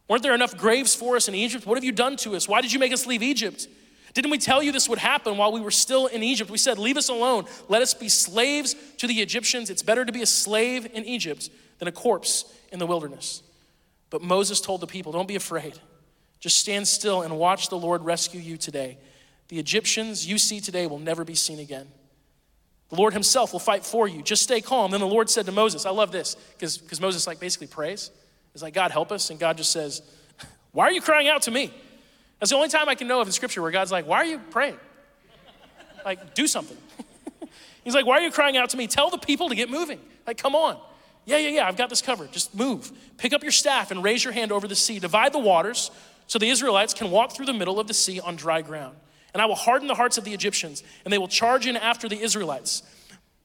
[0.08, 1.66] Weren't there enough graves for us in Egypt?
[1.66, 2.48] What have you done to us?
[2.48, 3.68] Why did you make us leave Egypt?
[4.14, 6.52] Didn't we tell you this would happen while we were still in Egypt?
[6.52, 7.46] We said, Leave us alone.
[7.68, 9.72] Let us be slaves to the Egyptians.
[9.72, 11.50] It's better to be a slave in Egypt
[11.80, 13.42] than a corpse in the wilderness.
[14.12, 15.80] But Moses told the people, Don't be afraid.
[16.40, 19.00] Just stand still and watch the Lord rescue you today.
[19.48, 21.88] The Egyptians you see today will never be seen again.
[22.90, 24.22] The Lord himself will fight for you.
[24.22, 24.92] Just stay calm.
[24.92, 28.12] Then the Lord said to Moses, I love this, because Moses like basically prays.
[28.54, 29.30] He's like, God help us.
[29.30, 30.02] And God just says,
[30.72, 31.74] Why are you crying out to me?
[32.40, 34.26] That's the only time I can know of in scripture where God's like, Why are
[34.26, 34.78] you praying?
[36.04, 36.78] Like, do something.
[37.84, 38.88] He's like, Why are you crying out to me?
[38.88, 40.00] Tell the people to get moving.
[40.26, 40.78] Like, come on.
[41.26, 42.32] Yeah, yeah, yeah, I've got this covered.
[42.32, 42.92] Just move.
[43.18, 45.00] Pick up your staff and raise your hand over the sea.
[45.00, 45.92] Divide the waters
[46.28, 48.96] so the Israelites can walk through the middle of the sea on dry ground.
[49.34, 52.10] And I will harden the hearts of the Egyptians, and they will charge in after
[52.10, 52.84] the Israelites.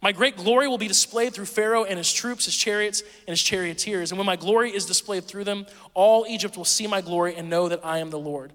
[0.02, 3.42] My great glory will be displayed through Pharaoh and his troops, his chariots, and his
[3.42, 4.10] charioteers.
[4.10, 7.48] And when my glory is displayed through them, all Egypt will see my glory and
[7.48, 8.52] know that I am the Lord.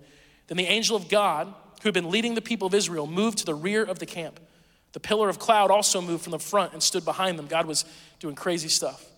[0.48, 1.48] Then the angel of God,
[1.82, 4.40] who had been leading the people of Israel, moved to the rear of the camp.
[4.94, 7.48] The pillar of cloud also moved from the front and stood behind them.
[7.48, 7.86] God was
[8.20, 9.11] doing crazy stuff.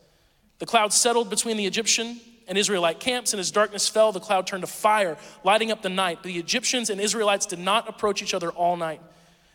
[0.63, 4.47] The cloud settled between the Egyptian and Israelite camps, and as darkness fell, the cloud
[4.47, 6.19] turned to fire, lighting up the night.
[6.21, 9.01] But the Egyptians and Israelites did not approach each other all night.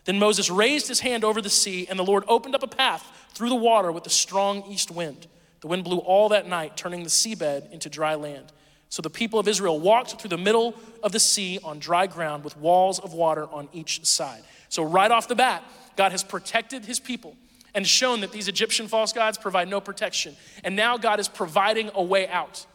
[0.05, 3.11] Then Moses raised his hand over the sea, and the Lord opened up a path
[3.33, 5.29] through the water with a strong east wind.
[5.63, 8.53] The wind blew all that night, turning the seabed into dry land.
[8.91, 12.45] So the people of Israel walked through the middle of the sea on dry ground
[12.45, 14.43] with walls of water on each side.
[14.69, 15.65] So, right off the bat,
[15.97, 17.35] God has protected his people
[17.79, 20.35] and shown that these Egyptian false gods provide no protection.
[20.65, 22.67] And now God is providing a way out.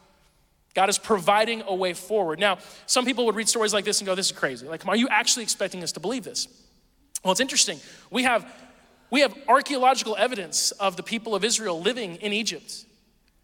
[0.72, 2.38] God is providing a way forward.
[2.38, 4.66] Now, some people would read stories like this and go, This is crazy.
[4.66, 6.48] Like, are you actually expecting us to believe this?
[7.22, 7.80] Well, it's interesting.
[8.10, 8.50] We have,
[9.10, 12.86] we have archaeological evidence of the people of Israel living in Egypt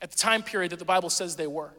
[0.01, 1.73] at the time period that the Bible says they were.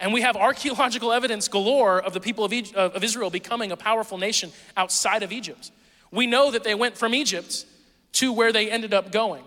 [0.00, 3.76] And we have archaeological evidence galore of the people of, Egypt, of Israel becoming a
[3.76, 5.70] powerful nation outside of Egypt.
[6.10, 7.64] We know that they went from Egypt
[8.14, 9.44] to where they ended up going.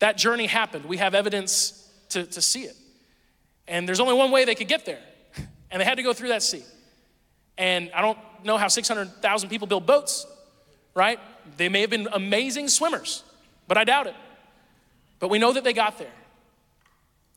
[0.00, 0.84] That journey happened.
[0.86, 2.76] We have evidence to, to see it.
[3.68, 5.00] And there's only one way they could get there,
[5.70, 6.64] and they had to go through that sea.
[7.56, 10.26] And I don't know how 600,000 people build boats,
[10.94, 11.20] right?
[11.56, 13.22] They may have been amazing swimmers,
[13.68, 14.14] but I doubt it.
[15.20, 16.10] But we know that they got there.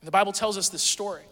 [0.02, 1.22] The Bible tells us this story.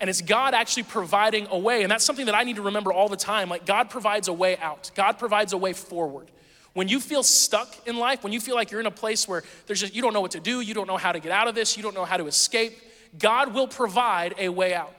[0.00, 1.82] And it's God actually providing a way.
[1.82, 3.50] And that's something that I need to remember all the time.
[3.50, 6.30] Like, God provides a way out, God provides a way forward.
[6.72, 9.42] When you feel stuck in life, when you feel like you're in a place where
[9.66, 11.48] there's just, you don't know what to do, you don't know how to get out
[11.48, 12.78] of this, you don't know how to escape,
[13.18, 14.94] God will provide a way out.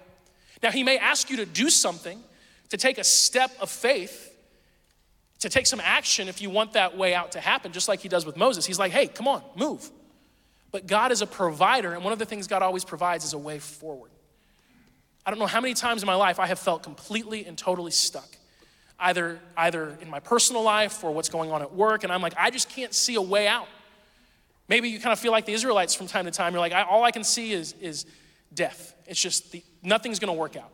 [0.62, 2.22] Now, He may ask you to do something,
[2.70, 4.32] to take a step of faith,
[5.42, 8.08] to take some action if you want that way out to happen, just like he
[8.08, 8.66] does with Moses.
[8.66, 9.90] He's like, hey, come on, move.
[10.72, 13.38] But God is a provider, and one of the things God always provides is a
[13.38, 14.12] way forward.
[15.26, 17.92] I don't know how many times in my life I have felt completely and totally
[17.92, 18.38] stuck,
[19.02, 22.34] either, either in my personal life or what's going on at work, and I'm like,
[22.38, 23.68] I just can't see a way out.
[24.70, 26.54] Maybe you kind of feel like the Israelites from time to time.
[26.54, 28.06] You're like, I, all I can see is, is
[28.54, 28.96] death.
[29.08, 30.72] It's just the, nothing's going to work out.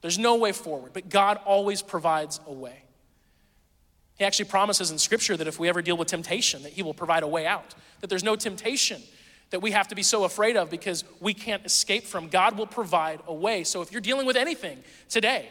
[0.00, 2.84] There's no way forward, but God always provides a way.
[4.16, 6.94] He actually promises in Scripture that if we ever deal with temptation, that He will
[6.94, 7.74] provide a way out.
[8.00, 9.02] That there's no temptation
[9.50, 12.28] that we have to be so afraid of because we can't escape from.
[12.28, 13.64] God will provide a way.
[13.64, 15.48] So if you're dealing with anything today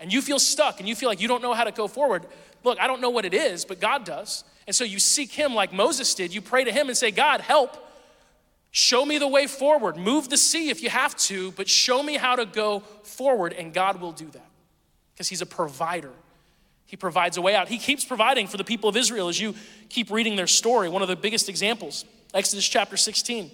[0.00, 2.26] and you feel stuck and you feel like you don't know how to go forward,
[2.64, 4.44] look, I don't know what it is, but God does.
[4.66, 6.34] And so you seek Him like Moses did.
[6.34, 7.86] You pray to Him and say, God, help.
[8.72, 9.96] Show me the way forward.
[9.96, 13.74] Move the sea if you have to, but show me how to go forward, and
[13.74, 14.48] God will do that
[15.12, 16.12] because He's a provider
[16.90, 17.68] he provides a way out.
[17.68, 19.54] He keeps providing for the people of Israel as you
[19.90, 20.88] keep reading their story.
[20.88, 23.48] One of the biggest examples, Exodus chapter 16.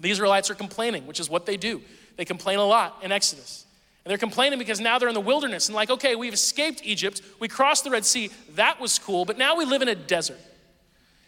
[0.00, 1.82] The Israelites are complaining, which is what they do.
[2.16, 3.63] They complain a lot in Exodus.
[4.04, 7.22] And they're complaining because now they're in the wilderness and, like, okay, we've escaped Egypt,
[7.40, 10.38] we crossed the Red Sea, that was cool, but now we live in a desert.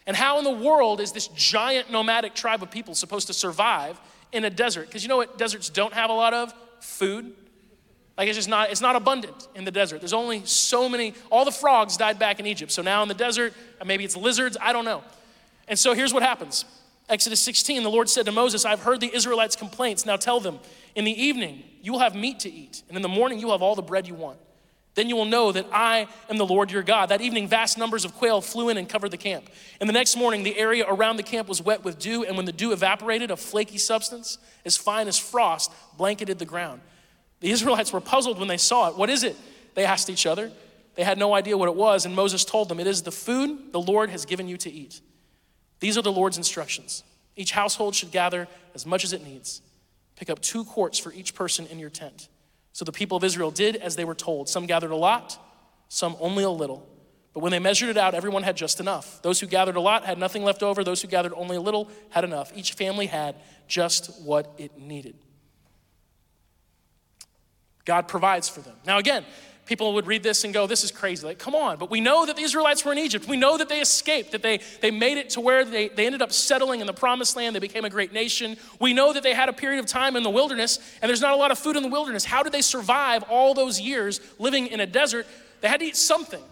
[0.05, 3.99] And how in the world is this giant nomadic tribe of people supposed to survive
[4.31, 4.87] in a desert?
[4.87, 6.53] Because you know what deserts don't have a lot of?
[6.79, 7.33] Food.
[8.17, 9.99] Like it's just not, it's not abundant in the desert.
[9.99, 12.71] There's only so many, all the frogs died back in Egypt.
[12.71, 13.53] So now in the desert,
[13.85, 15.03] maybe it's lizards, I don't know.
[15.67, 16.65] And so here's what happens.
[17.09, 20.05] Exodus 16, the Lord said to Moses, I've heard the Israelites' complaints.
[20.05, 20.59] Now tell them,
[20.95, 23.53] in the evening you will have meat to eat, and in the morning you will
[23.53, 24.39] have all the bread you want.
[24.95, 27.09] Then you will know that I am the Lord your God.
[27.09, 29.47] That evening, vast numbers of quail flew in and covered the camp.
[29.79, 32.47] And the next morning, the area around the camp was wet with dew, and when
[32.47, 36.81] the dew evaporated, a flaky substance as fine as frost blanketed the ground.
[37.41, 38.97] The Israelites were puzzled when they saw it.
[38.97, 39.35] What is it?
[39.75, 40.51] They asked each other.
[40.95, 43.71] They had no idea what it was, and Moses told them, It is the food
[43.71, 44.99] the Lord has given you to eat.
[45.79, 47.03] These are the Lord's instructions.
[47.35, 49.61] Each household should gather as much as it needs.
[50.15, 52.27] Pick up two quarts for each person in your tent.
[52.73, 54.49] So the people of Israel did as they were told.
[54.49, 55.39] Some gathered a lot,
[55.89, 56.87] some only a little.
[57.33, 59.21] But when they measured it out, everyone had just enough.
[59.21, 60.83] Those who gathered a lot had nothing left over.
[60.83, 62.51] Those who gathered only a little had enough.
[62.55, 63.35] Each family had
[63.67, 65.15] just what it needed.
[67.85, 68.75] God provides for them.
[68.85, 69.23] Now, again,
[69.67, 71.25] people would read this and go, This is crazy.
[71.25, 71.77] Like, come on.
[71.77, 73.27] But we know that the Israelites were in Egypt.
[73.27, 76.21] We know that they escaped, that they, they made it to where they, they ended
[76.21, 77.55] up settling in the promised land.
[77.55, 78.57] They became a great nation.
[78.79, 81.33] We know that they had a period of time in the wilderness, and there's not
[81.33, 82.25] a lot of food in the wilderness.
[82.25, 85.27] How did they survive all those years living in a desert?
[85.61, 86.43] They had to eat something.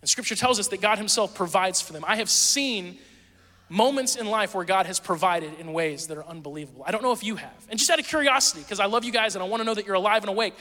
[0.00, 2.04] And scripture tells us that God Himself provides for them.
[2.06, 2.98] I have seen
[3.68, 6.84] moments in life where God has provided in ways that are unbelievable.
[6.86, 7.66] I don't know if you have.
[7.68, 9.74] And just out of curiosity, because I love you guys and I want to know
[9.74, 10.54] that you're alive and awake,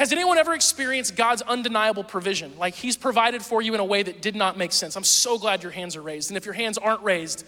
[0.00, 2.56] has anyone ever experienced God's undeniable provision?
[2.58, 4.96] Like He's provided for you in a way that did not make sense.
[4.96, 6.30] I'm so glad your hands are raised.
[6.30, 7.44] And if your hands aren't raised,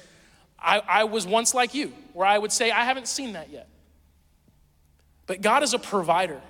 [0.58, 3.70] I, I was once like you, where I would say, I haven't seen that yet.
[5.26, 6.42] But God is a provider.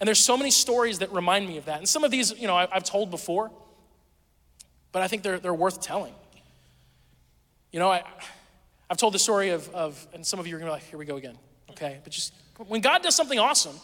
[0.00, 1.78] And there's so many stories that remind me of that.
[1.78, 3.50] And some of these, you know, I, have told before,
[4.92, 6.12] but I think they're, they're worth telling.
[7.72, 8.02] You know, I,
[8.90, 10.98] I've told the story of, of, and some of you are gonna be like, here
[10.98, 11.38] we go again,
[11.70, 12.00] okay?
[12.04, 12.34] But just,
[12.66, 13.76] when God does something awesome,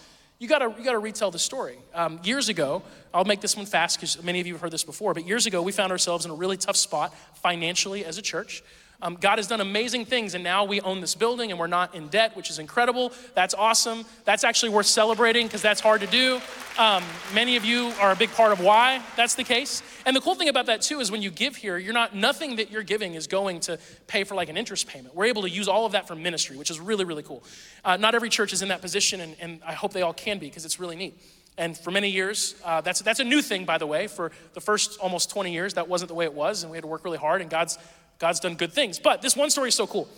[0.43, 1.79] you gotta, you gotta retell the story.
[1.95, 2.83] Um, years ago,
[3.15, 5.47] I'll make this one fast because many of you have heard this before, but years
[5.47, 8.65] ago we found ourselves in a really tough spot financially as a church.
[9.03, 11.93] Um, God has done amazing things, and now we own this building and we're not
[11.95, 13.13] in debt, which is incredible.
[13.35, 14.05] That's awesome.
[14.25, 16.41] That's actually worth celebrating because that's hard to do.
[16.79, 17.03] Um,
[17.35, 19.83] many of you are a big part of why that's the case.
[20.07, 22.57] And the cool thing about that too is when you give here, you're not nothing
[22.57, 25.17] that you're giving is going to pay for like an interest payment.
[25.17, 27.43] We're able to use all of that for ministry, which is really really cool.
[27.85, 30.39] Uh, not every church is in that position, and, and I hope they all can
[30.39, 31.21] be because it's really neat.
[31.59, 34.07] And for many years, uh, that's, that's a new thing, by the way.
[34.07, 36.83] For the first almost 20 years, that wasn't the way it was, and we had
[36.83, 37.79] to work really hard, and God's
[38.23, 39.01] God's done good things.
[39.01, 40.09] But this one story is so cool.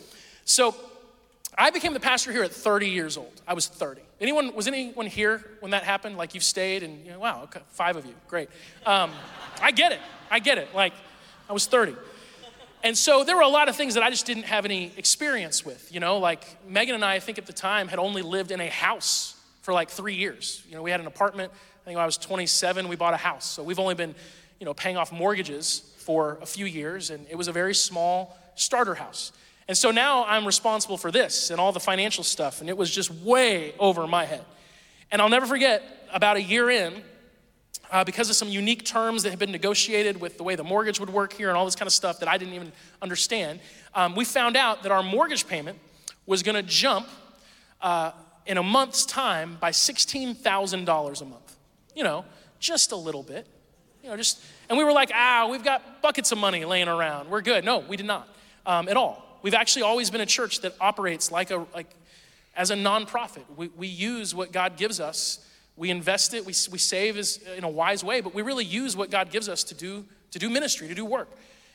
[0.45, 0.77] So
[1.57, 3.41] I became the pastor here at 30 years old.
[3.49, 4.03] I was 30.
[4.21, 6.19] Anyone, was anyone here when that happened?
[6.19, 8.51] Like you've stayed and, you know, wow, okay, five of you, great.
[8.85, 9.11] Um,
[9.63, 10.69] I get it, I get it.
[10.75, 10.93] Like
[11.49, 11.97] I was 30.
[12.83, 15.65] And so there were a lot of things that I just didn't have any experience
[15.65, 18.51] with, you know, like Megan and I, I think at the time, had only lived
[18.51, 20.63] in a house for like three years.
[20.69, 23.19] You know, we had an apartment, I think when I was 27, we bought a
[23.19, 23.47] house.
[23.47, 24.15] So we've only been,
[24.61, 28.39] you know, paying off mortgages for a few years, and it was a very small
[28.55, 29.33] starter house.
[29.67, 32.91] And so now I'm responsible for this and all the financial stuff, and it was
[32.91, 34.45] just way over my head.
[35.11, 37.03] And I'll never forget, about a year in,
[37.91, 41.01] uh, because of some unique terms that had been negotiated with the way the mortgage
[41.01, 43.61] would work here and all this kind of stuff that I didn't even understand,
[43.95, 45.79] um, we found out that our mortgage payment
[46.27, 47.09] was going to jump
[47.81, 48.13] uh,
[48.47, 51.57] in a month's time by $16,000 a month.
[51.95, 52.25] You know,
[52.59, 53.47] just a little bit.
[54.05, 54.39] You know, just,
[54.69, 57.31] and we were like, ah, we've got buckets of money laying around.
[57.31, 57.65] We're good.
[57.65, 58.29] No, we did not
[58.67, 59.25] um, at all.
[59.41, 61.89] We've actually always been a church that operates like a, like,
[62.55, 63.45] as a nonprofit.
[63.57, 65.49] We, we use what God gives us.
[65.79, 66.45] We invest it.
[66.45, 69.49] We, we save as, in a wise way, but we really use what God gives
[69.49, 71.31] us to do, to do ministry, to do work.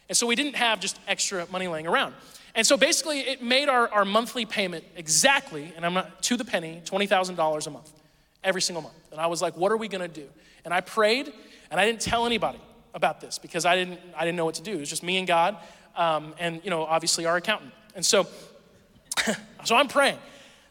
[0.08, 2.14] And so we didn't have just extra money laying around.
[2.54, 6.46] And so basically, it made our, our monthly payment exactly, and I'm not to the
[6.46, 7.92] penny, $20,000 a month,
[8.44, 8.94] every single month.
[9.12, 10.28] And I was like, what are we gonna do?
[10.64, 11.34] And I prayed
[11.72, 12.60] and I didn't tell anybody
[12.94, 14.74] about this because I didn't, I didn't know what to do.
[14.74, 15.58] It was just me and God,
[15.96, 17.74] um, and you know, obviously our accountant.
[17.96, 18.28] And so,
[19.66, 20.18] so I'm praying,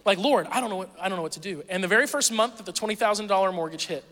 [0.05, 1.63] like, Lord, I don't know what, I don't know what to do.
[1.69, 4.05] And the very first month that the $20,000 mortgage hit,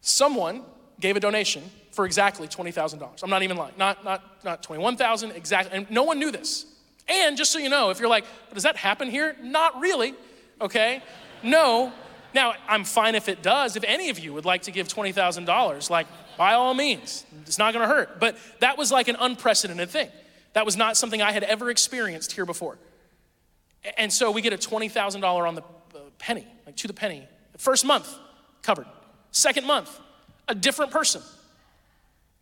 [0.00, 0.62] someone
[1.00, 3.22] gave a donation for exactly $20,000.
[3.22, 3.74] I'm not even lying.
[3.78, 5.76] Not, not, not 21,000, exactly.
[5.76, 6.66] And no one knew this.
[7.08, 9.36] And just so you know, if you're like, does that happen here?
[9.42, 10.14] Not really,
[10.60, 11.02] okay?
[11.42, 11.92] No,
[12.34, 13.76] now, I'm fine if it does.
[13.76, 17.72] If any of you would like to give $20,000, like by all means, it's not
[17.72, 18.18] gonna hurt.
[18.18, 20.08] But that was like an unprecedented thing.
[20.54, 22.78] That was not something I had ever experienced here before.
[23.96, 27.28] And so we get a $20,000 on the uh, penny, like to the penny.
[27.58, 28.12] First month,
[28.62, 28.86] covered.
[29.30, 30.00] Second month,
[30.48, 31.22] a different person,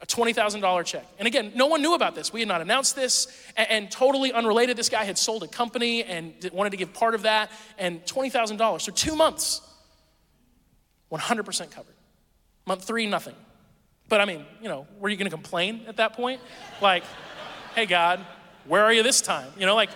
[0.01, 1.07] a $20,000 check.
[1.19, 2.33] And again, no one knew about this.
[2.33, 3.27] We had not announced this,
[3.57, 7.15] and, and, totally unrelated, this guy had sold a company and wanted to give part
[7.15, 8.81] of that, and $20,000.
[8.81, 9.61] So two months.
[11.13, 11.95] 100% covered.
[12.67, 13.35] Month three, nothing.
[14.09, 16.41] But I mean, you know, were you gonna complain at that point?
[16.81, 17.05] Like,
[17.75, 18.25] hey, God,
[18.67, 19.49] where are you this time?
[19.59, 19.91] You know, like,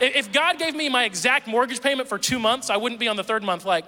[0.00, 3.16] if God gave me my exact mortgage payment for two months, I wouldn't be on
[3.16, 3.84] the third month like,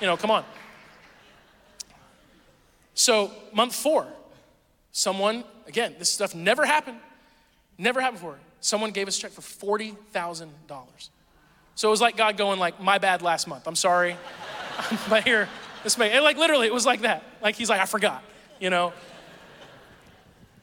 [0.00, 0.44] you know, come on.
[2.94, 4.06] So, month four,
[4.92, 6.98] someone, again, this stuff never happened,
[7.76, 8.38] never happened before.
[8.60, 10.48] Someone gave us a check for $40,000.
[11.74, 13.66] So it was like God going like, my bad last month.
[13.66, 14.16] I'm sorry.
[15.08, 15.48] but here,
[15.82, 17.22] this may, like literally, it was like that.
[17.42, 18.22] Like he's like, I forgot,
[18.60, 18.92] you know.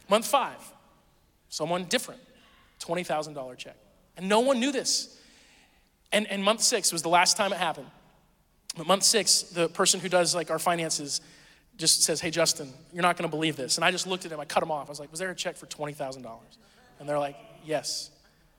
[0.09, 0.57] Month five,
[1.49, 2.21] someone different,
[2.81, 3.75] $20,000 check.
[4.17, 5.17] And no one knew this.
[6.11, 7.87] And, and month six was the last time it happened.
[8.75, 11.21] But month six, the person who does like our finances
[11.77, 13.77] just says, Hey, Justin, you're not gonna believe this.
[13.77, 14.87] And I just looked at him, I cut him off.
[14.87, 16.25] I was like, Was there a check for $20,000?
[16.99, 18.11] And they're like, Yes,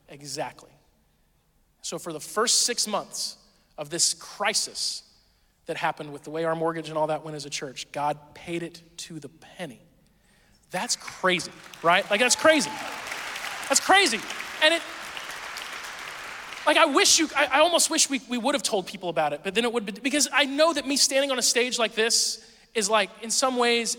[0.08, 0.71] exactly.
[1.82, 3.36] So, for the first six months
[3.76, 5.02] of this crisis
[5.66, 7.90] that happened with the way our mortgage and all that went as a church.
[7.92, 9.80] God paid it to the penny.
[10.70, 11.52] That's crazy,
[11.82, 12.08] right?
[12.10, 12.70] Like, that's crazy.
[13.68, 14.18] That's crazy.
[14.62, 14.82] And it,
[16.66, 19.32] like, I wish you, I, I almost wish we, we would have told people about
[19.32, 21.78] it, but then it would be, because I know that me standing on a stage
[21.78, 23.96] like this is like, in some ways,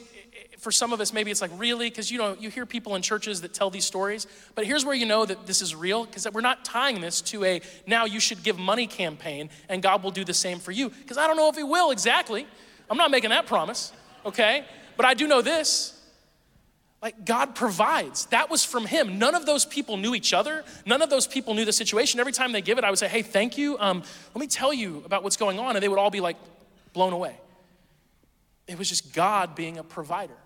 [0.59, 1.89] for some of us, maybe it's like, really?
[1.89, 4.27] Because you know, you hear people in churches that tell these stories.
[4.55, 7.43] But here's where you know that this is real, because we're not tying this to
[7.43, 10.89] a now you should give money campaign and God will do the same for you.
[10.89, 12.47] Because I don't know if He will exactly.
[12.89, 13.91] I'm not making that promise,
[14.25, 14.65] okay?
[14.95, 15.99] But I do know this.
[17.01, 18.27] Like, God provides.
[18.27, 19.19] That was from Him.
[19.19, 20.63] None of those people knew each other.
[20.85, 22.21] None of those people knew the situation.
[22.21, 23.77] Every time they give it, I would say, hey, thank you.
[23.77, 25.75] Um, let me tell you about what's going on.
[25.75, 26.37] And they would all be like
[26.93, 27.35] blown away.
[28.67, 30.37] It was just God being a provider.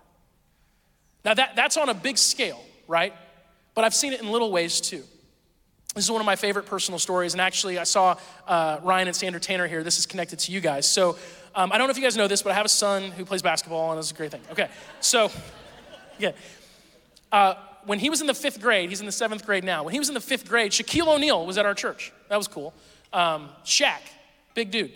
[1.28, 3.12] Now, that, that's on a big scale, right?
[3.74, 5.04] But I've seen it in little ways too.
[5.94, 8.16] This is one of my favorite personal stories, and actually, I saw
[8.46, 9.82] uh, Ryan and Sandra Tanner here.
[9.82, 10.90] This is connected to you guys.
[10.90, 11.18] So,
[11.54, 13.26] um, I don't know if you guys know this, but I have a son who
[13.26, 14.40] plays basketball, and it's a great thing.
[14.50, 14.68] Okay,
[15.00, 15.30] so,
[16.18, 16.30] yeah.
[17.30, 19.82] Uh, when he was in the fifth grade, he's in the seventh grade now.
[19.82, 22.10] When he was in the fifth grade, Shaquille O'Neal was at our church.
[22.30, 22.72] That was cool.
[23.12, 24.00] Um, Shaq,
[24.54, 24.92] big dude.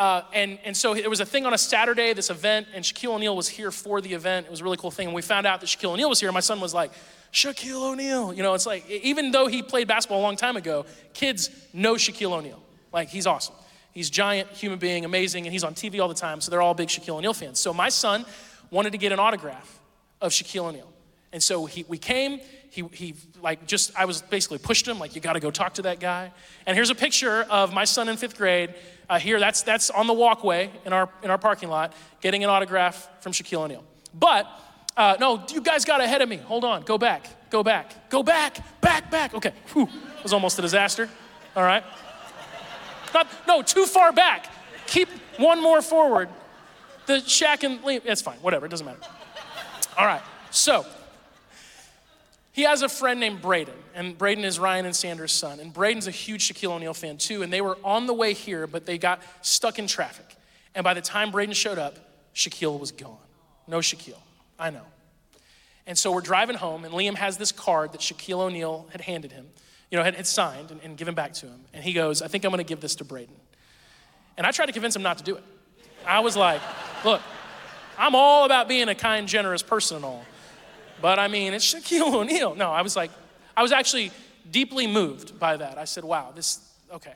[0.00, 3.16] Uh, and, and so there was a thing on a Saturday, this event, and Shaquille
[3.16, 4.46] O'Neal was here for the event.
[4.46, 5.08] It was a really cool thing.
[5.08, 6.32] And we found out that Shaquille O'Neal was here.
[6.32, 6.90] My son was like,
[7.34, 8.32] Shaquille O'Neal.
[8.32, 11.96] You know, it's like, even though he played basketball a long time ago, kids know
[11.96, 12.62] Shaquille O'Neal.
[12.94, 13.54] Like, he's awesome.
[13.92, 16.40] He's giant, human being, amazing, and he's on TV all the time.
[16.40, 17.60] So they're all big Shaquille O'Neal fans.
[17.60, 18.24] So my son
[18.70, 19.80] wanted to get an autograph
[20.22, 20.90] of Shaquille O'Neal.
[21.30, 22.40] And so he, we came,
[22.70, 25.82] he, he like just, I was basically pushed him, like, you gotta go talk to
[25.82, 26.32] that guy.
[26.66, 28.74] And here's a picture of my son in fifth grade
[29.10, 32.48] uh, here, that's, that's on the walkway in our, in our parking lot, getting an
[32.48, 33.84] autograph from Shaquille O'Neal.
[34.14, 34.46] But,
[34.96, 36.36] uh, no, you guys got ahead of me.
[36.36, 39.34] Hold on, go back, go back, go back, back, back.
[39.34, 39.88] Okay, Whew.
[40.16, 41.08] it was almost a disaster.
[41.56, 41.82] All right.
[43.12, 44.46] Not, no, too far back.
[44.86, 45.08] Keep
[45.38, 46.28] one more forward.
[47.06, 49.00] The Shaq and Liam, it's fine, whatever, it doesn't matter.
[49.98, 50.86] All right, so
[52.60, 55.60] he has a friend named Braden, and Braden is Ryan and Sandra's son.
[55.60, 58.66] And Braden's a huge Shaquille O'Neal fan too, and they were on the way here,
[58.66, 60.26] but they got stuck in traffic.
[60.74, 61.98] And by the time Braden showed up,
[62.34, 63.16] Shaquille was gone.
[63.66, 64.20] No Shaquille.
[64.58, 64.84] I know.
[65.86, 69.32] And so we're driving home, and Liam has this card that Shaquille O'Neal had handed
[69.32, 69.46] him,
[69.90, 71.60] you know, had, had signed and, and given back to him.
[71.72, 73.36] And he goes, I think I'm gonna give this to Braden.
[74.36, 75.44] And I tried to convince him not to do it.
[76.06, 76.60] I was like,
[77.06, 77.22] look,
[77.96, 80.26] I'm all about being a kind, generous person and all.
[81.00, 82.54] But I mean, it's Shaquille O'Neal.
[82.54, 83.10] No, I was like,
[83.56, 84.10] I was actually
[84.50, 85.78] deeply moved by that.
[85.78, 86.60] I said, wow, this,
[86.92, 87.14] okay.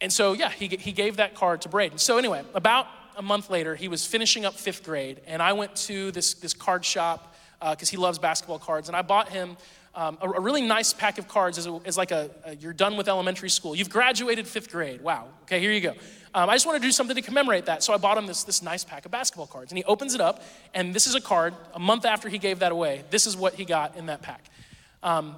[0.00, 1.98] And so, yeah, he, he gave that card to Braden.
[1.98, 5.74] So, anyway, about a month later, he was finishing up fifth grade, and I went
[5.76, 9.56] to this, this card shop because uh, he loves basketball cards, and I bought him
[9.94, 12.72] um, a, a, really nice pack of cards as, a, as like a, a, you're
[12.72, 13.76] done with elementary school.
[13.76, 15.00] You've graduated fifth grade.
[15.00, 15.28] Wow.
[15.42, 15.94] Okay, here you go.
[16.34, 17.84] Um, I just want to do something to commemorate that.
[17.84, 19.70] So I bought him this, this nice pack of basketball cards.
[19.70, 20.42] And he opens it up,
[20.74, 21.54] and this is a card.
[21.74, 24.44] A month after he gave that away, this is what he got in that pack.
[25.04, 25.36] Um,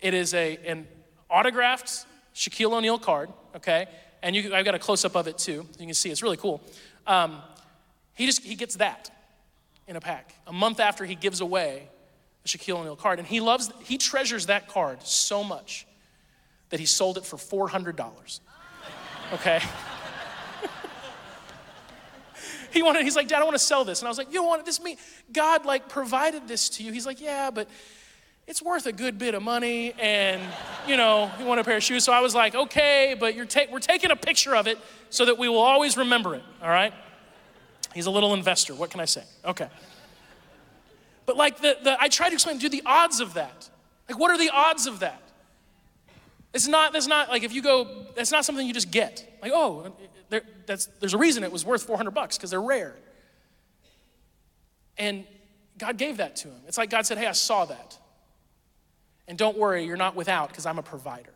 [0.00, 0.88] it is a, an
[1.28, 3.86] autographed Shaquille O'Neal card, okay?
[4.22, 5.66] And you, I've got a close up of it too.
[5.78, 6.62] You can see it's really cool.
[7.06, 7.42] Um,
[8.14, 9.10] he just he gets that
[9.88, 11.88] in a pack a month after he gives away
[12.44, 15.86] a Shaquille O'Neal card, and he loves he treasures that card so much
[16.70, 18.40] that he sold it for four hundred dollars.
[19.32, 19.60] Okay.
[22.72, 24.00] he wanted, he's like, Dad, I want to sell this.
[24.00, 24.80] And I was like, You want this?
[24.80, 24.96] Me,
[25.32, 26.92] God like provided this to you.
[26.92, 27.68] He's like, Yeah, but
[28.50, 30.42] it's worth a good bit of money and
[30.84, 33.44] you know you want a pair of shoes so i was like okay but you're
[33.44, 34.76] ta- we're taking a picture of it
[35.08, 36.92] so that we will always remember it all right
[37.94, 39.68] he's a little investor what can i say okay
[41.26, 43.70] but like the, the i tried to explain to the odds of that
[44.08, 45.22] like what are the odds of that
[46.52, 49.52] it's not that's not like if you go that's not something you just get like
[49.54, 49.92] oh
[50.28, 52.94] there, there's a reason it was worth 400 bucks because they're rare
[54.98, 55.24] and
[55.78, 57.98] god gave that to him it's like god said hey i saw that
[59.30, 61.32] and don't worry, you're not without because I'm a provider.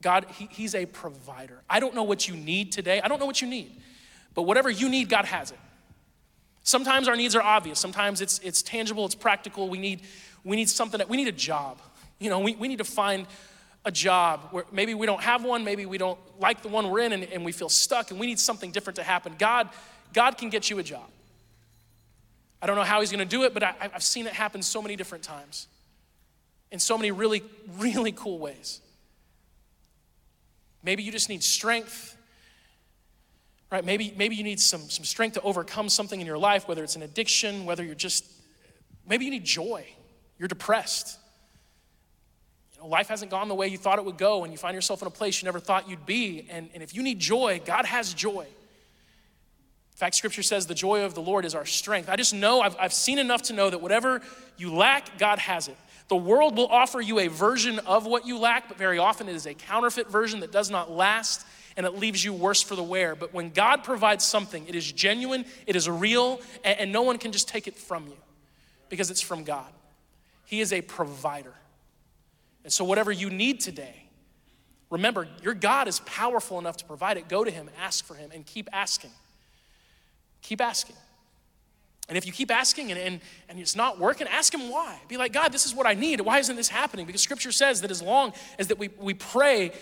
[0.00, 1.60] God, he, He's a provider.
[1.68, 3.02] I don't know what you need today.
[3.02, 3.82] I don't know what you need.
[4.32, 5.58] But whatever you need, God has it.
[6.62, 7.78] Sometimes our needs are obvious.
[7.78, 9.68] Sometimes it's, it's tangible, it's practical.
[9.68, 10.00] We need,
[10.44, 11.78] we need something that, we need a job.
[12.18, 13.26] You know, we, we need to find
[13.88, 17.00] a job where maybe we don't have one, maybe we don't like the one we're
[17.00, 19.34] in and, and we feel stuck and we need something different to happen.
[19.38, 19.70] God,
[20.12, 21.08] God can get you a job.
[22.60, 24.82] I don't know how he's gonna do it, but I, I've seen it happen so
[24.82, 25.68] many different times
[26.70, 27.42] in so many really,
[27.78, 28.82] really cool ways.
[30.82, 32.14] Maybe you just need strength,
[33.72, 33.82] right?
[33.82, 36.94] Maybe, maybe you need some, some strength to overcome something in your life, whether it's
[36.94, 38.26] an addiction, whether you're just,
[39.08, 39.86] maybe you need joy.
[40.38, 41.18] You're depressed.
[42.84, 45.08] Life hasn't gone the way you thought it would go, and you find yourself in
[45.08, 46.46] a place you never thought you'd be.
[46.50, 48.42] And, and if you need joy, God has joy.
[48.42, 52.08] In fact, scripture says the joy of the Lord is our strength.
[52.08, 54.22] I just know, I've, I've seen enough to know that whatever
[54.56, 55.76] you lack, God has it.
[56.06, 59.34] The world will offer you a version of what you lack, but very often it
[59.34, 61.44] is a counterfeit version that does not last
[61.76, 63.14] and it leaves you worse for the wear.
[63.14, 67.18] But when God provides something, it is genuine, it is real, and, and no one
[67.18, 68.16] can just take it from you
[68.88, 69.70] because it's from God.
[70.44, 71.54] He is a provider.
[72.64, 74.04] And so, whatever you need today,
[74.90, 77.28] remember, your God is powerful enough to provide it.
[77.28, 79.10] Go to Him, ask for Him, and keep asking.
[80.42, 80.96] Keep asking.
[82.08, 84.98] And if you keep asking and, and, and it's not working, ask him why.
[85.08, 86.22] Be like, God, this is what I need.
[86.22, 87.04] Why isn't this happening?
[87.04, 89.72] Because scripture says that as long as that we, we pray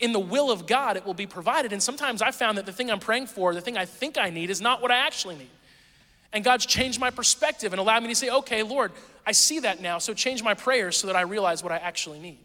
[0.00, 1.72] in the will of God, it will be provided.
[1.72, 4.30] And sometimes I found that the thing I'm praying for, the thing I think I
[4.30, 5.50] need, is not what I actually need.
[6.32, 8.92] And God's changed my perspective and allowed me to say, okay, Lord,
[9.26, 12.18] I see that now, so change my prayers so that I realize what I actually
[12.18, 12.38] need.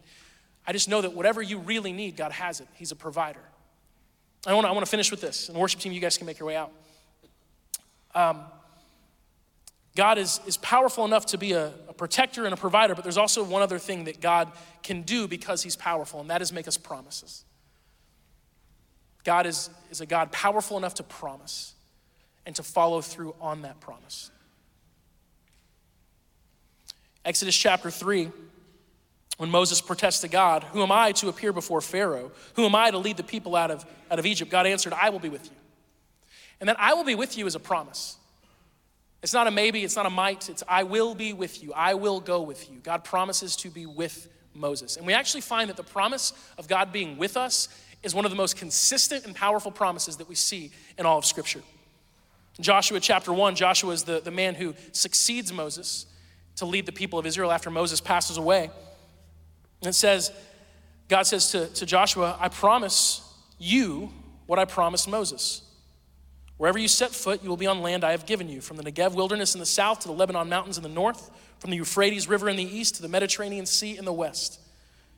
[0.66, 2.68] I just know that whatever you really need, God has it.
[2.74, 3.42] He's a provider.
[4.46, 5.48] I want to I wanna finish with this.
[5.48, 6.72] And worship team, you guys can make your way out.
[8.14, 8.40] Um,
[9.94, 13.18] God is, is powerful enough to be a, a protector and a provider, but there's
[13.18, 14.50] also one other thing that God
[14.82, 17.44] can do because He's powerful, and that is make us promises.
[19.24, 21.74] God is, is a God powerful enough to promise
[22.46, 24.30] and to follow through on that promise.
[27.24, 28.30] Exodus chapter 3,
[29.36, 32.32] when Moses protests to God, Who am I to appear before Pharaoh?
[32.54, 34.50] Who am I to lead the people out of, out of Egypt?
[34.50, 35.56] God answered, I will be with you.
[36.60, 38.16] And that I will be with you is a promise.
[39.22, 41.72] It's not a maybe, it's not a might, it's I will be with you.
[41.72, 42.78] I will go with you.
[42.78, 44.96] God promises to be with Moses.
[44.96, 47.68] And we actually find that the promise of God being with us
[48.02, 51.24] is one of the most consistent and powerful promises that we see in all of
[51.24, 51.62] Scripture.
[52.60, 56.06] Joshua chapter 1, Joshua is the, the man who succeeds Moses
[56.56, 58.70] to lead the people of Israel after Moses passes away.
[59.80, 60.30] And it says,
[61.08, 63.22] God says to, to Joshua, I promise
[63.58, 64.12] you
[64.46, 65.62] what I promised Moses.
[66.58, 68.84] Wherever you set foot, you will be on land I have given you, from the
[68.84, 72.28] Negev wilderness in the south to the Lebanon mountains in the north, from the Euphrates
[72.28, 74.60] River in the east to the Mediterranean Sea in the west,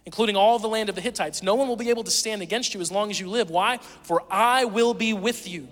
[0.07, 1.43] including all the land of the Hittites.
[1.43, 3.51] No one will be able to stand against you as long as you live.
[3.51, 3.79] Why?
[4.03, 5.69] For I will be with you,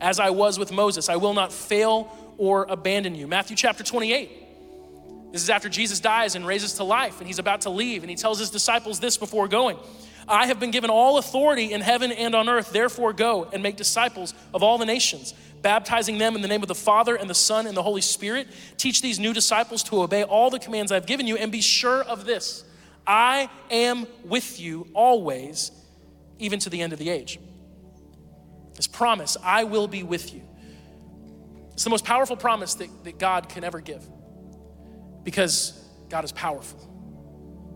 [0.00, 1.08] as I was with Moses.
[1.08, 3.26] I will not fail or abandon you.
[3.26, 4.30] Matthew chapter 28.
[5.32, 8.10] This is after Jesus dies and raises to life, and he's about to leave, and
[8.10, 9.76] he tells his disciples this before going.
[10.28, 12.72] I have been given all authority in heaven and on earth.
[12.72, 16.68] Therefore, go and make disciples of all the nations, baptizing them in the name of
[16.68, 18.48] the Father and the Son and the Holy Spirit.
[18.78, 22.02] Teach these new disciples to obey all the commands I've given you, and be sure
[22.04, 22.64] of this
[23.06, 25.72] I am with you always,
[26.38, 27.38] even to the end of the age.
[28.74, 30.42] This promise, I will be with you.
[31.72, 34.06] It's the most powerful promise that, that God can ever give
[35.24, 36.78] because God is powerful,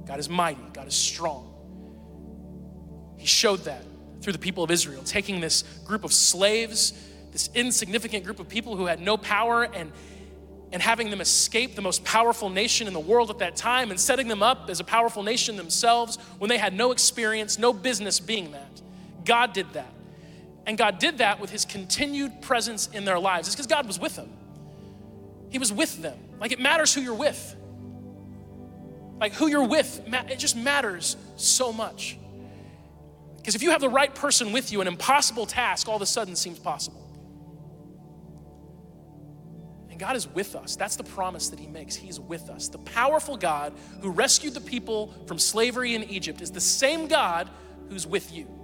[0.07, 1.55] God is mighty, God is strong.
[3.17, 3.83] He showed that
[4.21, 6.93] through the people of Israel, taking this group of slaves,
[7.33, 9.93] this insignificant group of people who had no power, and,
[10.73, 13.99] and having them escape the most powerful nation in the world at that time and
[13.99, 18.21] setting them up as a powerful nation themselves when they had no experience, no business
[18.21, 18.83] being that.
[19.25, 19.93] God did that.
[20.69, 23.49] And God did that with his continued presence in their lives.
[23.49, 24.31] It's because God was with them.
[25.49, 26.19] He was with them.
[26.39, 27.57] Like it matters who you're with.
[29.19, 32.19] Like who you're with, it just matters so much.
[33.39, 36.07] Because if you have the right person with you, an impossible task all of a
[36.07, 37.03] sudden seems possible.
[39.89, 40.77] And God is with us.
[40.77, 41.97] That's the promise that He makes.
[41.97, 42.69] He's with us.
[42.69, 47.49] The powerful God who rescued the people from slavery in Egypt is the same God
[47.89, 48.58] who's with you.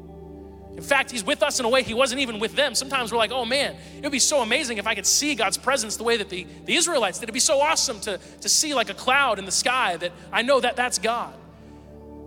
[0.77, 2.75] In fact, He's with us in a way He wasn't even with them.
[2.75, 5.57] Sometimes we're like, oh man, it would be so amazing if I could see God's
[5.57, 7.25] presence the way that the, the Israelites did.
[7.25, 10.43] It'd be so awesome to, to see like a cloud in the sky that I
[10.43, 11.35] know that that's God.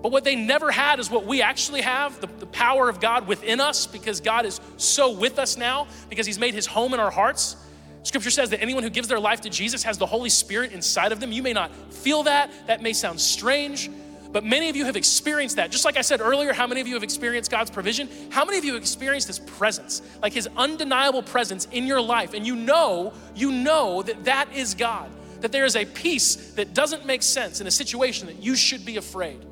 [0.01, 3.27] But what they never had is what we actually have the, the, power of God
[3.27, 6.99] within us because God is so with us now because He's made His home in
[6.99, 7.55] our hearts.
[8.03, 11.11] Scripture says that anyone who gives their life to Jesus has the Holy Spirit inside
[11.11, 11.31] of them.
[11.31, 13.89] You may not feel that, that may sound strange,
[14.37, 15.71] but many of you have experienced that.
[15.71, 18.07] Just like I said earlier, how many of you have experienced God's provision?
[18.29, 22.35] How many of you have experienced His presence, like His undeniable presence in your life?
[22.35, 25.09] And you know, you know that that is God,
[25.41, 28.85] that there is a peace that doesn't make sense in a situation that you should
[28.85, 29.43] be afraid.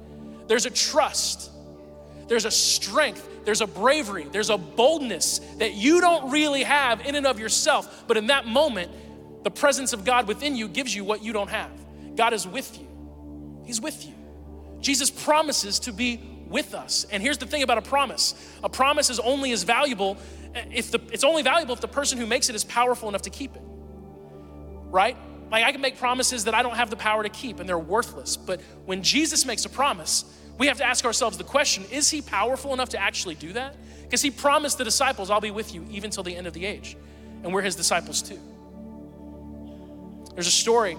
[0.45, 1.49] There's a trust,
[2.27, 7.15] there's a strength, there's a bravery, there's a boldness that you don't really have in
[7.15, 8.03] and of yourself.
[8.05, 8.91] But in that moment,
[9.43, 11.71] the presence of God within you gives you what you don't have.
[12.15, 12.88] God is with you,
[13.65, 14.14] He's with you.
[14.86, 17.07] Jesus promises to be with us.
[17.11, 20.15] And here's the thing about a promise a promise is only as valuable
[20.53, 23.23] eh, if the, it's only valuable if the person who makes it is powerful enough
[23.23, 23.63] to keep it.
[24.91, 25.17] Right?
[25.49, 27.79] Like I can make promises that I don't have the power to keep and they're
[27.79, 28.38] worthless.
[28.38, 30.23] But when Jesus makes a promise,
[30.59, 33.75] we have to ask ourselves the question is he powerful enough to actually do that?
[34.03, 36.63] Because he promised the disciples, I'll be with you even till the end of the
[36.63, 36.95] age.
[37.43, 38.39] and we're his disciples too.
[40.36, 40.95] There's a story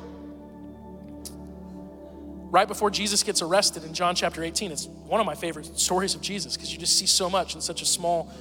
[2.51, 4.73] right before Jesus gets arrested in John chapter 18.
[4.73, 7.61] It's one of my favorite stories of Jesus because you just see so much in
[7.61, 8.33] such a small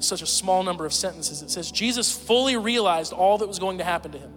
[0.00, 1.42] such a small number of sentences.
[1.42, 4.32] It says Jesus fully realized all that was going to happen to him.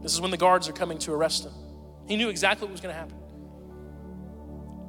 [0.00, 1.52] This is when the guards are coming to arrest him.
[2.06, 3.16] He knew exactly what was going to happen.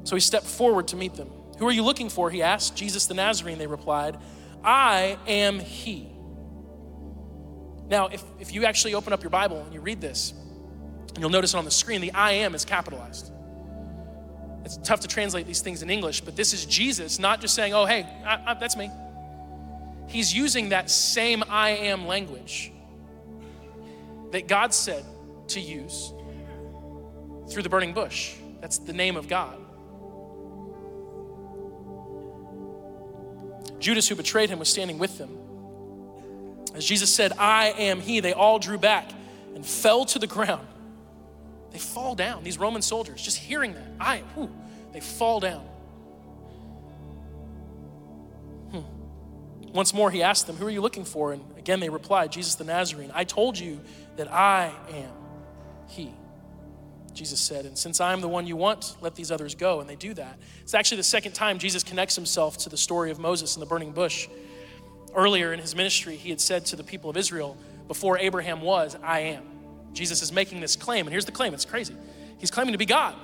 [0.05, 1.29] So he stepped forward to meet them.
[1.59, 2.29] Who are you looking for?
[2.29, 2.75] He asked.
[2.75, 4.17] Jesus the Nazarene, they replied.
[4.63, 6.09] I am he.
[7.87, 10.33] Now, if, if you actually open up your Bible and you read this,
[11.19, 13.31] you'll notice on the screen the I am is capitalized.
[14.65, 17.73] It's tough to translate these things in English, but this is Jesus not just saying,
[17.73, 18.89] oh, hey, I, I, that's me.
[20.07, 22.71] He's using that same I am language
[24.31, 25.03] that God said
[25.49, 26.13] to use
[27.49, 28.35] through the burning bush.
[28.61, 29.59] That's the name of God.
[33.79, 35.37] Judas, who betrayed him, was standing with them.
[36.73, 39.11] As Jesus said, I am he, they all drew back
[39.55, 40.65] and fell to the ground.
[41.73, 44.49] They fall down, these Roman soldiers, just hearing that, I whew,
[44.93, 45.65] they fall down.
[48.71, 49.71] Hmm.
[49.73, 51.33] Once more, he asked them, Who are you looking for?
[51.33, 53.11] And again, they replied, Jesus the Nazarene.
[53.13, 53.81] I told you
[54.17, 55.11] that I am
[55.87, 56.13] he.
[57.11, 59.79] Jesus said, And since I am the one you want, let these others go.
[59.79, 60.37] And they do that.
[60.61, 63.67] It's actually the second time Jesus connects himself to the story of Moses and the
[63.67, 64.27] burning bush.
[65.15, 67.57] Earlier in his ministry, he had said to the people of Israel,
[67.87, 69.52] Before Abraham was, I am.
[69.93, 71.05] Jesus is making this claim.
[71.05, 71.95] And here's the claim it's crazy.
[72.37, 73.15] He's claiming to be God.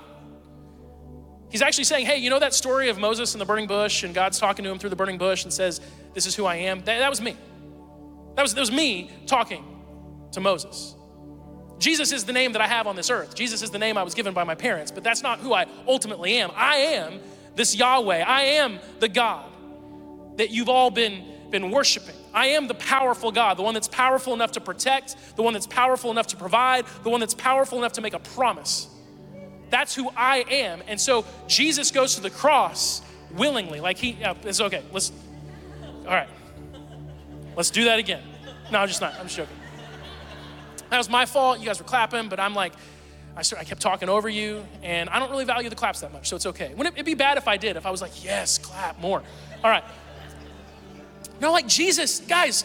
[1.50, 4.14] He's actually saying, Hey, you know that story of Moses and the burning bush, and
[4.14, 5.80] God's talking to him through the burning bush and says,
[6.14, 6.78] This is who I am?
[6.80, 7.36] That, that was me.
[8.36, 9.64] That was, that was me talking
[10.32, 10.94] to Moses.
[11.78, 13.34] Jesus is the name that I have on this earth.
[13.34, 15.66] Jesus is the name I was given by my parents, but that's not who I
[15.88, 16.50] ultimately am.
[16.54, 17.20] I am
[17.56, 18.22] this Yahweh.
[18.22, 19.50] I am the God
[20.36, 22.14] that you've all been, been worshiping.
[22.32, 25.66] I am the powerful God, the one that's powerful enough to protect, the one that's
[25.66, 28.88] powerful enough to provide, the one that's powerful enough to make a promise.
[29.70, 30.82] That's who I am.
[30.88, 33.80] And so Jesus goes to the cross willingly.
[33.80, 34.82] Like he, uh, it's okay.
[34.92, 35.12] Let's,
[36.06, 36.28] all right.
[37.56, 38.22] Let's do that again.
[38.70, 39.14] No, I'm just not.
[39.14, 39.56] I'm just joking.
[40.90, 41.60] That was my fault.
[41.60, 42.72] You guys were clapping, but I'm like,
[43.36, 46.12] I, started, I kept talking over you, and I don't really value the claps that
[46.12, 46.74] much, so it's okay.
[46.74, 49.22] Wouldn't it, it'd be bad if I did, if I was like, yes, clap more.
[49.62, 49.84] All right.
[51.40, 52.64] No, like Jesus, guys,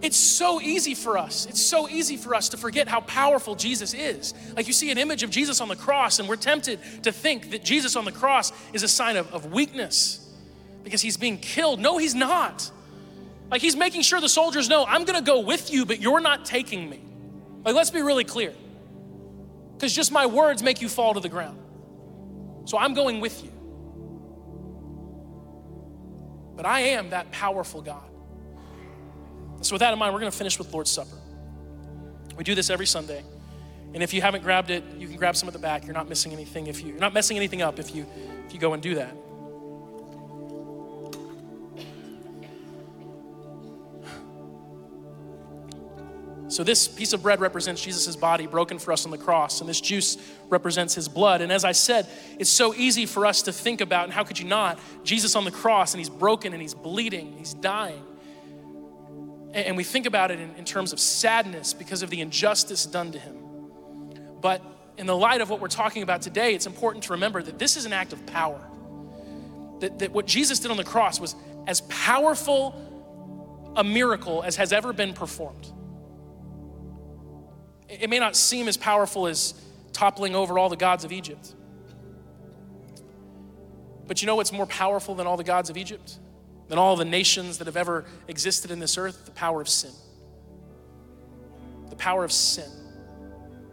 [0.00, 1.46] it's so easy for us.
[1.46, 4.34] It's so easy for us to forget how powerful Jesus is.
[4.56, 7.50] Like you see an image of Jesus on the cross, and we're tempted to think
[7.50, 10.24] that Jesus on the cross is a sign of, of weakness
[10.84, 11.80] because he's being killed.
[11.80, 12.70] No, he's not.
[13.50, 16.44] Like he's making sure the soldiers know, I'm gonna go with you, but you're not
[16.44, 17.00] taking me.
[17.64, 18.54] Like, let's be really clear.
[19.74, 21.58] Because just my words make you fall to the ground.
[22.64, 23.52] So I'm going with you.
[26.56, 28.07] But I am that powerful God.
[29.60, 31.16] So, with that in mind, we're going to finish with Lord's Supper.
[32.36, 33.24] We do this every Sunday.
[33.94, 35.84] And if you haven't grabbed it, you can grab some at the back.
[35.84, 38.06] You're not missing anything if you, you're not messing anything up if you
[38.46, 39.14] if you go and do that.
[46.48, 49.68] So, this piece of bread represents Jesus' body broken for us on the cross, and
[49.68, 50.16] this juice
[50.48, 51.42] represents his blood.
[51.42, 52.06] And as I said,
[52.38, 54.78] it's so easy for us to think about, and how could you not?
[55.04, 58.02] Jesus on the cross, and he's broken, and he's bleeding, he's dying.
[59.54, 63.12] And we think about it in, in terms of sadness because of the injustice done
[63.12, 63.36] to him.
[64.40, 64.62] But
[64.98, 67.76] in the light of what we're talking about today, it's important to remember that this
[67.76, 68.60] is an act of power.
[69.80, 71.34] That, that what Jesus did on the cross was
[71.66, 72.84] as powerful
[73.76, 75.72] a miracle as has ever been performed.
[77.88, 79.54] It may not seem as powerful as
[79.92, 81.54] toppling over all the gods of Egypt.
[84.06, 86.18] But you know what's more powerful than all the gods of Egypt?
[86.68, 89.24] Than all the nations that have ever existed in this earth?
[89.24, 89.92] The power of sin.
[91.90, 92.70] The power of sin.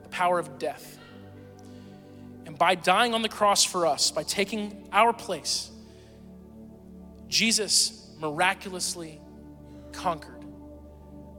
[0.04, 0.98] The power of death.
[2.46, 5.72] And by dying on the cross for us, by taking our place,
[7.28, 9.20] Jesus miraculously
[9.92, 10.46] conquered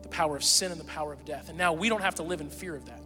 [0.02, 1.48] the power of sin and the power of death.
[1.48, 3.00] And now we don't have to live in fear of that.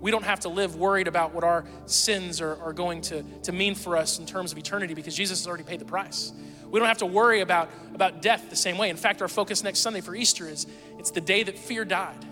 [0.00, 3.52] We don't have to live worried about what our sins are, are going to, to
[3.52, 6.32] mean for us in terms of eternity because Jesus has already paid the price.
[6.70, 8.90] We don't have to worry about, about death the same way.
[8.90, 10.66] In fact, our focus next Sunday for Easter is
[10.98, 12.24] it's the day that fear died.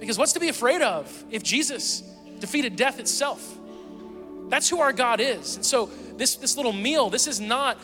[0.00, 2.02] Because what's to be afraid of if Jesus
[2.38, 3.56] defeated death itself?
[4.48, 5.56] That's who our God is.
[5.56, 7.78] And so this, this little meal, this is not,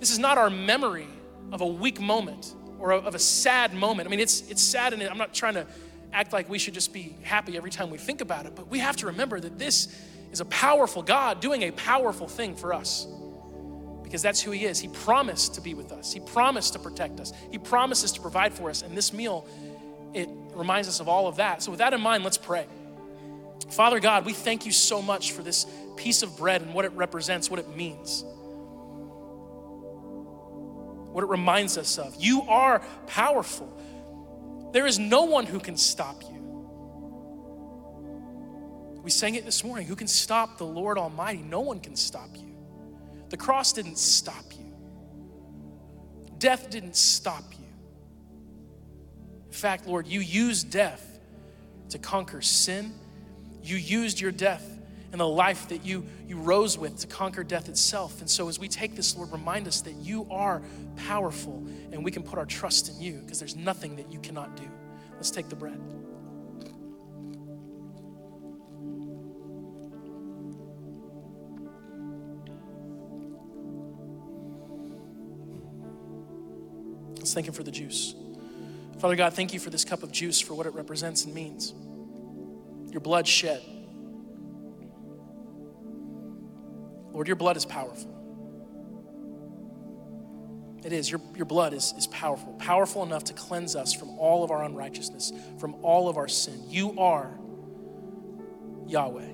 [0.00, 1.08] this is not our memory
[1.52, 4.08] of a weak moment or of a sad moment.
[4.08, 5.66] I mean, it's, it's sad, and I'm not trying to
[6.12, 8.78] act like we should just be happy every time we think about it, but we
[8.78, 9.88] have to remember that this
[10.32, 13.06] is a powerful God doing a powerful thing for us
[14.06, 14.78] because that's who He is.
[14.78, 18.54] He promised to be with us, He promised to protect us, He promises to provide
[18.54, 19.48] for us, and this meal
[20.14, 21.60] it reminds us of all of that.
[21.62, 22.66] So, with that in mind, let's pray.
[23.70, 26.92] Father God, we thank you so much for this piece of bread and what it
[26.92, 28.22] represents, what it means,
[31.12, 32.14] what it reminds us of.
[32.16, 32.78] You are
[33.08, 33.68] powerful.
[34.72, 36.36] There is no one who can stop you.
[39.02, 39.86] We sang it this morning.
[39.88, 41.42] Who can stop the Lord Almighty?
[41.42, 42.55] No one can stop you.
[43.28, 44.74] The cross didn't stop you,
[46.38, 47.66] death didn't stop you.
[49.46, 51.18] In fact, Lord, you used death
[51.90, 52.92] to conquer sin.
[53.62, 54.64] You used your death
[55.12, 58.20] and the life that you, you rose with to conquer death itself.
[58.20, 60.62] And so, as we take this, Lord, remind us that you are
[61.06, 64.56] powerful and we can put our trust in you because there's nothing that you cannot
[64.56, 64.68] do.
[65.14, 65.80] Let's take the bread.
[77.36, 78.14] Thank Him for the juice.
[78.98, 81.74] Father God, thank you for this cup of juice, for what it represents and means.
[82.90, 83.62] Your blood shed.
[87.12, 88.10] Lord, your blood is powerful.
[90.82, 91.10] It is.
[91.10, 94.64] Your, your blood is, is powerful, powerful enough to cleanse us from all of our
[94.64, 96.62] unrighteousness, from all of our sin.
[96.68, 97.36] You are
[98.86, 99.28] Yahweh,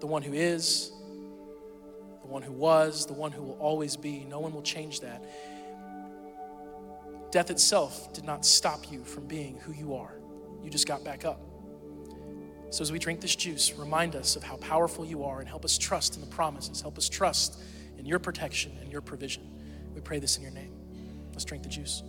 [0.00, 0.90] the one who is,
[2.34, 4.26] one who was, the one who will always be.
[4.28, 5.22] No one will change that.
[7.30, 10.16] Death itself did not stop you from being who you are.
[10.60, 11.40] You just got back up.
[12.70, 15.64] So as we drink this juice, remind us of how powerful you are and help
[15.64, 16.80] us trust in the promises.
[16.80, 17.62] Help us trust
[17.98, 19.48] in your protection and your provision.
[19.94, 20.72] We pray this in your name.
[21.30, 22.02] Let's drink the juice.